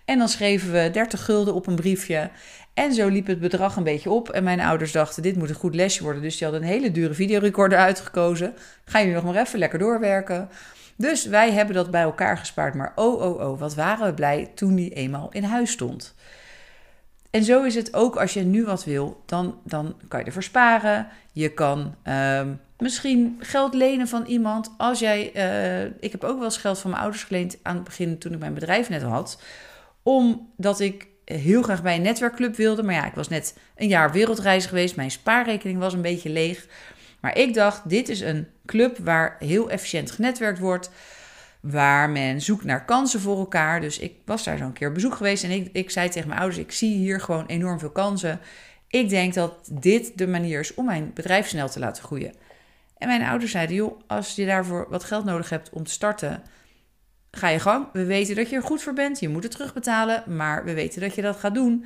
En 0.05 0.17
dan 0.17 0.29
schreven 0.29 0.71
we 0.71 0.89
30 0.91 1.25
gulden 1.25 1.53
op 1.53 1.67
een 1.67 1.75
briefje. 1.75 2.29
En 2.73 2.93
zo 2.93 3.07
liep 3.07 3.27
het 3.27 3.39
bedrag 3.39 3.75
een 3.75 3.83
beetje 3.83 4.09
op. 4.09 4.29
En 4.29 4.43
mijn 4.43 4.59
ouders 4.59 4.91
dachten, 4.91 5.23
dit 5.23 5.35
moet 5.35 5.49
een 5.49 5.55
goed 5.55 5.75
lesje 5.75 6.03
worden. 6.03 6.21
Dus 6.21 6.37
die 6.37 6.47
hadden 6.47 6.65
een 6.65 6.73
hele 6.73 6.91
dure 6.91 7.13
videorecorder 7.13 7.77
uitgekozen. 7.77 8.53
Gaan 8.85 9.01
jullie 9.01 9.15
nog 9.15 9.33
maar 9.33 9.43
even 9.43 9.59
lekker 9.59 9.79
doorwerken. 9.79 10.49
Dus 10.95 11.25
wij 11.25 11.51
hebben 11.51 11.75
dat 11.75 11.91
bij 11.91 12.01
elkaar 12.01 12.37
gespaard. 12.37 12.73
Maar 12.73 12.91
oh, 12.95 13.21
oh, 13.21 13.49
oh, 13.49 13.59
wat 13.59 13.75
waren 13.75 14.05
we 14.05 14.13
blij 14.13 14.51
toen 14.55 14.75
die 14.75 14.93
eenmaal 14.93 15.29
in 15.31 15.43
huis 15.43 15.71
stond. 15.71 16.15
En 17.35 17.43
zo 17.43 17.63
is 17.63 17.75
het 17.75 17.93
ook 17.93 18.15
als 18.15 18.33
je 18.33 18.41
nu 18.41 18.65
wat 18.65 18.83
wil, 18.83 19.21
dan, 19.25 19.59
dan 19.63 19.95
kan 20.07 20.19
je 20.19 20.25
ervoor 20.25 20.43
sparen. 20.43 21.07
Je 21.31 21.53
kan 21.53 21.95
uh, 22.07 22.41
misschien 22.77 23.35
geld 23.39 23.73
lenen 23.73 24.07
van 24.07 24.25
iemand. 24.25 24.73
Als 24.77 24.99
jij, 24.99 25.31
uh, 25.35 25.83
ik 25.99 26.11
heb 26.11 26.23
ook 26.23 26.35
wel 26.35 26.45
eens 26.45 26.57
geld 26.57 26.79
van 26.79 26.89
mijn 26.89 27.01
ouders 27.01 27.23
geleend 27.23 27.57
aan 27.61 27.75
het 27.75 27.83
begin 27.83 28.17
toen 28.17 28.33
ik 28.33 28.39
mijn 28.39 28.53
bedrijf 28.53 28.89
net 28.89 29.01
had. 29.01 29.41
Omdat 30.03 30.79
ik 30.79 31.07
heel 31.25 31.61
graag 31.61 31.83
bij 31.83 31.95
een 31.95 32.01
netwerkclub 32.01 32.55
wilde. 32.55 32.83
Maar 32.83 32.93
ja, 32.93 33.05
ik 33.05 33.15
was 33.15 33.29
net 33.29 33.57
een 33.75 33.87
jaar 33.87 34.11
wereldreis 34.11 34.65
geweest. 34.65 34.95
Mijn 34.95 35.11
spaarrekening 35.11 35.79
was 35.79 35.93
een 35.93 36.01
beetje 36.01 36.29
leeg. 36.29 36.67
Maar 37.25 37.37
ik 37.37 37.53
dacht, 37.53 37.89
dit 37.89 38.09
is 38.09 38.21
een 38.21 38.47
club 38.65 38.97
waar 38.97 39.35
heel 39.39 39.69
efficiënt 39.69 40.11
genetwerkt 40.11 40.59
wordt 40.59 40.89
waar 41.59 42.09
men 42.09 42.41
zoekt 42.41 42.63
naar 42.63 42.85
kansen 42.85 43.19
voor 43.19 43.37
elkaar. 43.37 43.81
Dus 43.81 43.99
ik 43.99 44.13
was 44.25 44.43
daar 44.43 44.57
zo'n 44.57 44.73
keer 44.73 44.87
op 44.87 44.93
bezoek 44.93 45.15
geweest 45.15 45.43
en 45.43 45.51
ik, 45.51 45.69
ik 45.71 45.89
zei 45.89 46.09
tegen 46.09 46.27
mijn 46.27 46.39
ouders: 46.39 46.61
Ik 46.61 46.71
zie 46.71 46.95
hier 46.95 47.19
gewoon 47.21 47.45
enorm 47.45 47.79
veel 47.79 47.89
kansen. 47.89 48.39
Ik 48.87 49.09
denk 49.09 49.33
dat 49.33 49.69
dit 49.71 50.17
de 50.17 50.27
manier 50.27 50.59
is 50.59 50.73
om 50.73 50.85
mijn 50.85 51.11
bedrijf 51.13 51.47
snel 51.47 51.69
te 51.69 51.79
laten 51.79 52.03
groeien. 52.03 52.33
En 52.97 53.07
mijn 53.07 53.23
ouders 53.23 53.51
zeiden: 53.51 53.75
Joh, 53.75 53.99
als 54.07 54.35
je 54.35 54.45
daarvoor 54.45 54.87
wat 54.89 55.03
geld 55.03 55.25
nodig 55.25 55.49
hebt 55.49 55.69
om 55.69 55.83
te 55.83 55.91
starten, 55.91 56.43
ga 57.31 57.49
je 57.49 57.59
gang. 57.59 57.87
We 57.93 58.05
weten 58.05 58.35
dat 58.35 58.49
je 58.49 58.55
er 58.55 58.63
goed 58.63 58.81
voor 58.81 58.93
bent. 58.93 59.19
Je 59.19 59.29
moet 59.29 59.43
het 59.43 59.51
terugbetalen, 59.51 60.35
maar 60.35 60.65
we 60.65 60.73
weten 60.73 61.01
dat 61.01 61.15
je 61.15 61.21
dat 61.21 61.37
gaat 61.37 61.55
doen. 61.55 61.85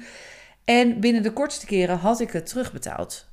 En 0.66 1.00
binnen 1.00 1.24
de 1.24 1.34
kortste 1.34 1.66
keren 1.66 1.98
had 1.98 2.20
ik 2.20 2.32
het 2.32 2.46
terugbetaald 2.46 3.29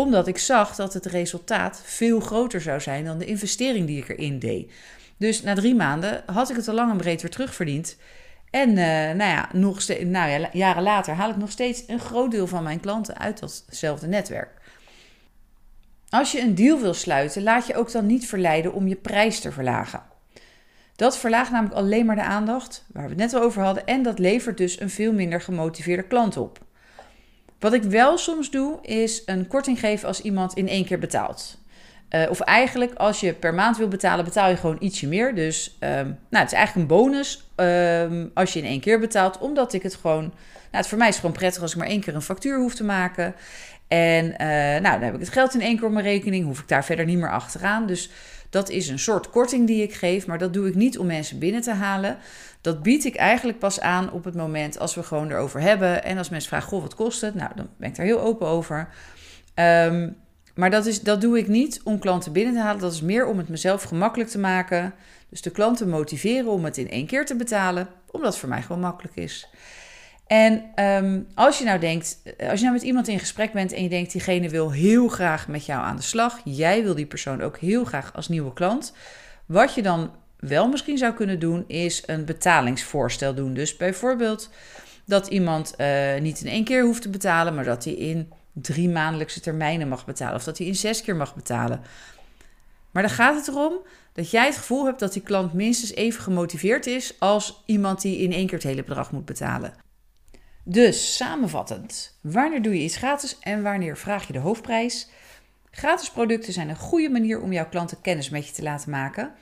omdat 0.00 0.26
ik 0.26 0.38
zag 0.38 0.74
dat 0.74 0.94
het 0.94 1.06
resultaat 1.06 1.82
veel 1.84 2.20
groter 2.20 2.60
zou 2.60 2.80
zijn 2.80 3.04
dan 3.04 3.18
de 3.18 3.24
investering 3.24 3.86
die 3.86 4.02
ik 4.02 4.08
erin 4.08 4.38
deed. 4.38 4.72
Dus 5.16 5.42
na 5.42 5.54
drie 5.54 5.74
maanden 5.74 6.22
had 6.26 6.50
ik 6.50 6.56
het 6.56 6.68
al 6.68 6.74
lang 6.74 6.90
en 6.90 6.96
breed 6.96 7.22
weer 7.22 7.30
terugverdiend. 7.30 7.96
En 8.50 8.68
uh, 8.68 8.76
nou 8.76 9.16
ja, 9.16 9.48
nog 9.52 9.88
nou 9.88 10.30
ja, 10.30 10.48
jaren 10.52 10.82
later 10.82 11.14
haal 11.14 11.30
ik 11.30 11.36
nog 11.36 11.50
steeds 11.50 11.82
een 11.86 12.00
groot 12.00 12.30
deel 12.30 12.46
van 12.46 12.62
mijn 12.62 12.80
klanten 12.80 13.18
uit 13.18 13.40
datzelfde 13.40 14.06
netwerk. 14.06 14.50
Als 16.08 16.32
je 16.32 16.40
een 16.40 16.54
deal 16.54 16.80
wil 16.80 16.94
sluiten, 16.94 17.42
laat 17.42 17.66
je 17.66 17.76
ook 17.76 17.92
dan 17.92 18.06
niet 18.06 18.26
verleiden 18.26 18.72
om 18.72 18.88
je 18.88 18.96
prijs 18.96 19.40
te 19.40 19.52
verlagen. 19.52 20.02
Dat 20.96 21.18
verlaagt 21.18 21.50
namelijk 21.50 21.76
alleen 21.76 22.06
maar 22.06 22.16
de 22.16 22.22
aandacht, 22.22 22.84
waar 22.92 23.02
we 23.02 23.08
het 23.08 23.18
net 23.18 23.36
over 23.36 23.62
hadden, 23.62 23.86
en 23.86 24.02
dat 24.02 24.18
levert 24.18 24.56
dus 24.56 24.80
een 24.80 24.90
veel 24.90 25.12
minder 25.12 25.40
gemotiveerde 25.40 26.02
klant 26.02 26.36
op. 26.36 26.68
Wat 27.60 27.72
ik 27.72 27.82
wel 27.82 28.18
soms 28.18 28.50
doe, 28.50 28.78
is 28.82 29.22
een 29.26 29.46
korting 29.46 29.80
geven 29.80 30.08
als 30.08 30.20
iemand 30.20 30.54
in 30.54 30.68
één 30.68 30.84
keer 30.84 30.98
betaalt. 30.98 31.58
Uh, 32.10 32.30
of 32.30 32.40
eigenlijk, 32.40 32.94
als 32.94 33.20
je 33.20 33.32
per 33.32 33.54
maand 33.54 33.76
wil 33.76 33.88
betalen, 33.88 34.24
betaal 34.24 34.48
je 34.48 34.56
gewoon 34.56 34.76
ietsje 34.80 35.06
meer. 35.06 35.34
Dus 35.34 35.76
um, 35.80 35.88
nou, 36.30 36.44
het 36.44 36.52
is 36.52 36.58
eigenlijk 36.58 36.74
een 36.74 36.96
bonus 36.96 37.48
um, 37.56 38.30
als 38.34 38.52
je 38.52 38.58
in 38.58 38.64
één 38.64 38.80
keer 38.80 39.00
betaalt. 39.00 39.38
Omdat 39.38 39.72
ik 39.72 39.82
het 39.82 39.94
gewoon... 39.94 40.22
Nou, 40.22 40.32
het 40.70 40.86
voor 40.86 40.98
mij 40.98 41.08
is 41.08 41.16
gewoon 41.16 41.32
prettig 41.32 41.62
als 41.62 41.72
ik 41.72 41.78
maar 41.78 41.86
één 41.86 42.00
keer 42.00 42.14
een 42.14 42.22
factuur 42.22 42.58
hoef 42.58 42.74
te 42.74 42.84
maken. 42.84 43.34
En 43.88 44.24
uh, 44.24 44.38
nou, 44.80 44.82
dan 44.82 45.02
heb 45.02 45.14
ik 45.14 45.20
het 45.20 45.28
geld 45.28 45.54
in 45.54 45.60
één 45.60 45.76
keer 45.76 45.86
op 45.86 45.92
mijn 45.92 46.04
rekening. 46.04 46.44
Hoef 46.44 46.60
ik 46.60 46.68
daar 46.68 46.84
verder 46.84 47.04
niet 47.04 47.18
meer 47.18 47.30
achteraan. 47.32 47.86
Dus 47.86 48.10
dat 48.50 48.68
is 48.68 48.88
een 48.88 48.98
soort 48.98 49.30
korting 49.30 49.66
die 49.66 49.82
ik 49.82 49.94
geef. 49.94 50.26
Maar 50.26 50.38
dat 50.38 50.54
doe 50.54 50.68
ik 50.68 50.74
niet 50.74 50.98
om 50.98 51.06
mensen 51.06 51.38
binnen 51.38 51.60
te 51.60 51.72
halen. 51.72 52.18
Dat 52.60 52.82
bied 52.82 53.04
ik 53.04 53.16
eigenlijk 53.16 53.58
pas 53.58 53.80
aan 53.80 54.12
op 54.12 54.24
het 54.24 54.34
moment 54.34 54.78
als 54.78 54.94
we 54.94 55.02
gewoon 55.02 55.30
erover 55.30 55.60
hebben. 55.60 56.04
En 56.04 56.18
als 56.18 56.28
mensen 56.28 56.48
vragen, 56.48 56.68
goh, 56.68 56.82
wat 56.82 56.94
kost 56.94 57.20
het? 57.20 57.34
Nou, 57.34 57.50
dan 57.54 57.68
ben 57.76 57.88
ik 57.88 57.96
daar 57.96 58.06
heel 58.06 58.20
open 58.20 58.46
over. 58.46 58.88
Um, 59.54 60.16
maar 60.54 60.70
dat, 60.70 60.86
is, 60.86 61.00
dat 61.00 61.20
doe 61.20 61.38
ik 61.38 61.48
niet 61.48 61.80
om 61.84 61.98
klanten 61.98 62.32
binnen 62.32 62.54
te 62.54 62.60
halen. 62.60 62.80
Dat 62.80 62.92
is 62.92 63.00
meer 63.00 63.26
om 63.26 63.38
het 63.38 63.48
mezelf 63.48 63.82
gemakkelijk 63.82 64.30
te 64.30 64.38
maken. 64.38 64.94
Dus 65.28 65.42
de 65.42 65.50
klanten 65.50 65.88
motiveren 65.88 66.50
om 66.50 66.64
het 66.64 66.78
in 66.78 66.90
één 66.90 67.06
keer 67.06 67.26
te 67.26 67.36
betalen, 67.36 67.88
omdat 68.10 68.30
het 68.30 68.40
voor 68.40 68.48
mij 68.48 68.62
gewoon 68.62 68.80
makkelijk 68.80 69.16
is. 69.16 69.48
En 70.26 70.84
um, 70.84 71.26
als 71.34 71.58
je 71.58 71.64
nou 71.64 71.78
denkt, 71.78 72.22
als 72.38 72.58
je 72.58 72.64
nou 72.64 72.72
met 72.72 72.82
iemand 72.82 73.08
in 73.08 73.18
gesprek 73.18 73.52
bent 73.52 73.72
en 73.72 73.82
je 73.82 73.88
denkt, 73.88 74.12
diegene 74.12 74.48
wil 74.48 74.72
heel 74.72 75.08
graag 75.08 75.48
met 75.48 75.66
jou 75.66 75.82
aan 75.82 75.96
de 75.96 76.02
slag, 76.02 76.40
jij 76.44 76.82
wil 76.82 76.94
die 76.94 77.06
persoon 77.06 77.42
ook 77.42 77.58
heel 77.58 77.84
graag 77.84 78.14
als 78.14 78.28
nieuwe 78.28 78.52
klant. 78.52 78.94
Wat 79.46 79.74
je 79.74 79.82
dan 79.82 80.10
wel 80.40 80.68
misschien 80.68 80.98
zou 80.98 81.14
kunnen 81.14 81.38
doen, 81.38 81.64
is 81.66 82.02
een 82.06 82.24
betalingsvoorstel 82.24 83.34
doen. 83.34 83.54
Dus 83.54 83.76
bijvoorbeeld 83.76 84.50
dat 85.04 85.26
iemand 85.26 85.74
uh, 85.78 86.18
niet 86.20 86.40
in 86.40 86.50
één 86.50 86.64
keer 86.64 86.84
hoeft 86.84 87.02
te 87.02 87.08
betalen, 87.08 87.54
maar 87.54 87.64
dat 87.64 87.84
hij 87.84 87.92
in 87.92 88.32
drie 88.52 88.88
maandelijkse 88.88 89.40
termijnen 89.40 89.88
mag 89.88 90.06
betalen. 90.06 90.34
Of 90.34 90.44
dat 90.44 90.58
hij 90.58 90.66
in 90.66 90.76
zes 90.76 91.02
keer 91.02 91.16
mag 91.16 91.34
betalen. 91.34 91.80
Maar 92.90 93.02
dan 93.02 93.12
gaat 93.12 93.34
het 93.34 93.48
erom 93.48 93.78
dat 94.12 94.30
jij 94.30 94.46
het 94.46 94.56
gevoel 94.56 94.84
hebt 94.84 95.00
dat 95.00 95.12
die 95.12 95.22
klant 95.22 95.52
minstens 95.52 95.94
even 95.94 96.22
gemotiveerd 96.22 96.86
is 96.86 97.14
als 97.18 97.62
iemand 97.66 98.00
die 98.00 98.18
in 98.18 98.32
één 98.32 98.46
keer 98.46 98.58
het 98.58 98.66
hele 98.66 98.84
bedrag 98.84 99.12
moet 99.12 99.24
betalen. 99.24 99.74
Dus 100.64 101.16
samenvattend, 101.16 102.18
wanneer 102.20 102.62
doe 102.62 102.74
je 102.74 102.84
iets 102.84 102.96
gratis 102.96 103.38
en 103.40 103.62
wanneer 103.62 103.96
vraag 103.96 104.26
je 104.26 104.32
de 104.32 104.38
hoofdprijs? 104.38 105.08
Gratis 105.70 106.10
producten 106.10 106.52
zijn 106.52 106.68
een 106.68 106.76
goede 106.76 107.08
manier 107.08 107.40
om 107.40 107.52
jouw 107.52 107.68
klanten 107.68 108.00
kennis 108.00 108.30
met 108.30 108.46
je 108.46 108.52
te 108.52 108.62
laten 108.62 108.90
maken. 108.90 109.32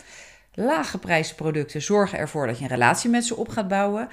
Lage 0.61 0.99
producten 1.37 1.83
zorgen 1.83 2.18
ervoor 2.18 2.47
dat 2.47 2.59
je 2.59 2.64
een 2.64 2.71
relatie 2.71 3.11
met 3.11 3.25
ze 3.25 3.37
op 3.37 3.49
gaat 3.49 3.68
bouwen 3.68 4.09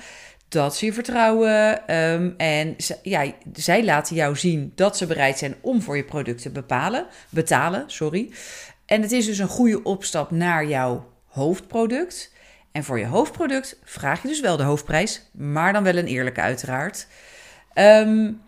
dat 0.50 0.76
ze 0.76 0.86
je 0.86 0.94
vertrouwen. 0.94 1.96
Um, 1.96 2.34
en 2.38 2.76
ja, 3.04 3.32
zij 3.54 3.86
laten 3.86 4.16
jou 4.16 4.36
zien 4.36 4.72
dat 4.76 4.98
ze 4.98 5.06
bereid 5.06 5.38
zijn 5.38 5.56
om 5.62 5.82
voor 5.82 5.98
je 5.98 6.04
product 6.04 6.42
te 6.42 6.50
bepalen, 6.50 7.06
betalen. 7.30 7.84
Sorry. 7.88 8.32
En 8.86 9.02
het 9.02 9.12
is 9.12 9.26
dus 9.26 9.38
een 9.38 9.48
goede 9.48 9.84
opstap 9.84 10.32
naar 10.32 10.66
jouw 10.66 11.12
hoofdproduct. 11.26 12.34
En 12.72 12.84
voor 12.84 13.00
je 13.00 13.06
hoofdproduct 13.06 13.80
vraag 13.84 14.22
je 14.22 14.28
dus 14.28 14.42
wel 14.42 14.58
de 14.58 14.64
hoofdprijs, 14.64 15.30
maar 15.32 15.74
dan 15.74 15.84
wel 15.84 15.96
een 15.96 16.08
eerlijke 16.08 16.42
uiteraard. 16.42 17.08
Um, 17.74 18.42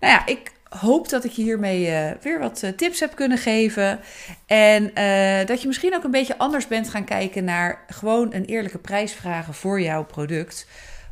nou 0.00 0.12
ja, 0.12 0.26
ik 0.26 0.52
hoop 0.68 1.08
dat 1.08 1.24
ik 1.24 1.30
je 1.30 1.42
hiermee 1.42 1.86
uh, 1.86 2.10
weer 2.20 2.38
wat 2.38 2.62
uh, 2.62 2.70
tips 2.70 3.00
heb 3.00 3.14
kunnen 3.14 3.38
geven. 3.38 4.00
En 4.46 4.82
uh, 4.82 5.46
dat 5.46 5.60
je 5.60 5.66
misschien 5.66 5.94
ook 5.94 6.04
een 6.04 6.10
beetje 6.10 6.38
anders 6.38 6.66
bent 6.66 6.88
gaan 6.88 7.04
kijken 7.04 7.44
naar 7.44 7.84
gewoon 7.88 8.34
een 8.34 8.44
eerlijke 8.44 8.78
prijs 8.78 9.12
vragen 9.12 9.54
voor 9.54 9.80
jouw 9.80 10.04
product. 10.04 10.66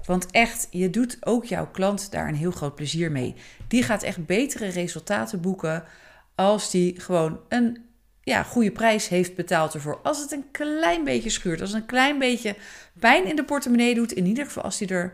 Want 0.04 0.26
echt, 0.30 0.66
je 0.70 0.90
doet 0.90 1.16
ook 1.20 1.44
jouw 1.44 1.68
klant 1.70 2.10
daar 2.10 2.28
een 2.28 2.34
heel 2.34 2.50
groot 2.50 2.74
plezier 2.74 3.10
mee. 3.10 3.34
Die 3.68 3.82
gaat 3.82 4.02
echt 4.02 4.26
betere 4.26 4.68
resultaten 4.68 5.40
boeken 5.40 5.84
als 6.34 6.70
die 6.70 7.00
gewoon 7.00 7.40
een 7.48 7.84
ja, 8.22 8.42
goede 8.42 8.70
prijs 8.70 9.08
heeft 9.08 9.34
betaald 9.34 9.74
ervoor. 9.74 10.00
Als 10.02 10.20
het 10.20 10.32
een 10.32 10.50
klein 10.50 11.04
beetje 11.04 11.30
schuurt, 11.30 11.60
als 11.60 11.72
een 11.72 11.86
klein 11.86 12.18
beetje 12.18 12.56
pijn 12.98 13.26
in 13.26 13.36
de 13.36 13.44
portemonnee 13.44 13.94
doet, 13.94 14.12
in 14.12 14.26
ieder 14.26 14.44
geval 14.44 14.62
als 14.62 14.78
hij 14.78 14.88
er 14.88 15.12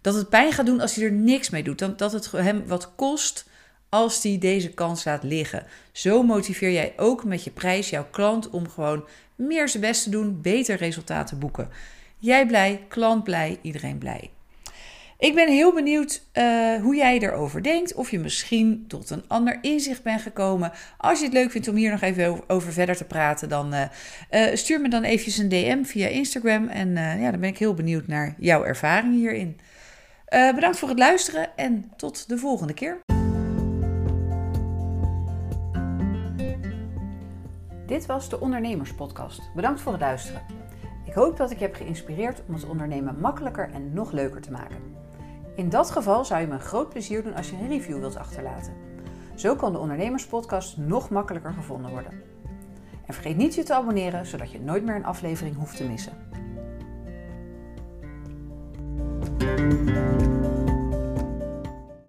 dat 0.00 0.14
het 0.14 0.28
pijn 0.28 0.52
gaat 0.52 0.66
doen 0.66 0.80
als 0.80 0.94
hij 0.94 1.04
er 1.04 1.12
niks 1.12 1.50
mee 1.50 1.62
doet. 1.62 1.78
Dan, 1.78 1.96
dat 1.96 2.12
het 2.12 2.30
hem 2.30 2.66
wat 2.66 2.94
kost 2.94 3.48
als 3.90 4.22
hij 4.22 4.38
deze 4.38 4.70
kans 4.70 5.04
laat 5.04 5.22
liggen. 5.22 5.66
Zo 5.92 6.22
motiveer 6.22 6.70
jij 6.70 6.92
ook 6.96 7.24
met 7.24 7.44
je 7.44 7.50
prijs 7.50 7.90
jouw 7.90 8.06
klant 8.10 8.50
om 8.50 8.68
gewoon 8.68 9.04
meer 9.34 9.68
zijn 9.68 9.82
best 9.82 10.02
te 10.02 10.10
doen, 10.10 10.40
beter 10.40 10.76
resultaten 10.76 11.38
boeken. 11.38 11.68
Jij 12.18 12.46
blij, 12.46 12.84
klant 12.88 13.24
blij, 13.24 13.58
iedereen 13.62 13.98
blij. 13.98 14.30
Ik 15.18 15.34
ben 15.34 15.48
heel 15.48 15.72
benieuwd 15.72 16.22
uh, 16.34 16.82
hoe 16.82 16.96
jij 16.96 17.18
erover 17.18 17.62
denkt. 17.62 17.94
Of 17.94 18.10
je 18.10 18.18
misschien 18.18 18.84
tot 18.88 19.10
een 19.10 19.24
ander 19.26 19.58
inzicht 19.60 20.02
bent 20.02 20.20
gekomen. 20.20 20.72
Als 20.96 21.18
je 21.18 21.24
het 21.24 21.34
leuk 21.34 21.50
vindt 21.50 21.68
om 21.68 21.74
hier 21.74 21.90
nog 21.90 22.00
even 22.00 22.40
over 22.46 22.72
verder 22.72 22.96
te 22.96 23.04
praten, 23.04 23.48
dan 23.48 23.74
uh, 23.74 23.82
uh, 24.30 24.54
stuur 24.54 24.80
me 24.80 24.88
dan 24.88 25.02
eventjes 25.02 25.38
een 25.38 25.48
DM 25.48 25.84
via 25.84 26.06
Instagram. 26.06 26.68
En 26.68 26.92
ja, 26.94 27.30
dan 27.30 27.40
ben 27.40 27.48
ik 27.48 27.58
heel 27.58 27.74
benieuwd 27.74 28.06
naar 28.06 28.34
jouw 28.38 28.64
ervaring 28.64 29.14
hierin. 29.14 29.58
bedankt 30.54 30.78
voor 30.78 30.88
het 30.88 30.98
luisteren 30.98 31.56
en 31.56 31.90
tot 31.96 32.28
de 32.28 32.38
volgende 32.38 32.74
keer. 32.74 33.09
Dit 37.90 38.06
was 38.06 38.28
de 38.28 38.40
Ondernemerspodcast. 38.40 39.50
Bedankt 39.54 39.80
voor 39.80 39.92
het 39.92 40.00
luisteren. 40.00 40.42
Ik 41.04 41.12
hoop 41.12 41.36
dat 41.36 41.50
ik 41.50 41.58
heb 41.58 41.74
geïnspireerd 41.74 42.42
om 42.46 42.54
het 42.54 42.64
ondernemen 42.64 43.20
makkelijker 43.20 43.70
en 43.72 43.92
nog 43.92 44.12
leuker 44.12 44.40
te 44.40 44.50
maken. 44.50 44.76
In 45.56 45.68
dat 45.68 45.90
geval 45.90 46.24
zou 46.24 46.40
je 46.40 46.46
me 46.46 46.52
een 46.52 46.60
groot 46.60 46.88
plezier 46.88 47.22
doen 47.22 47.34
als 47.34 47.50
je 47.50 47.56
een 47.56 47.68
review 47.68 47.98
wilt 47.98 48.16
achterlaten. 48.16 48.72
Zo 49.34 49.56
kan 49.56 49.72
de 49.72 49.78
Ondernemerspodcast 49.78 50.76
nog 50.76 51.10
makkelijker 51.10 51.52
gevonden 51.52 51.90
worden. 51.90 52.22
En 53.06 53.14
vergeet 53.14 53.36
niet 53.36 53.54
je 53.54 53.62
te 53.62 53.74
abonneren, 53.74 54.26
zodat 54.26 54.50
je 54.50 54.60
nooit 54.60 54.84
meer 54.84 54.96
een 54.96 55.04
aflevering 55.04 55.56
hoeft 55.56 55.76
te 55.76 55.84
missen. 55.84 56.28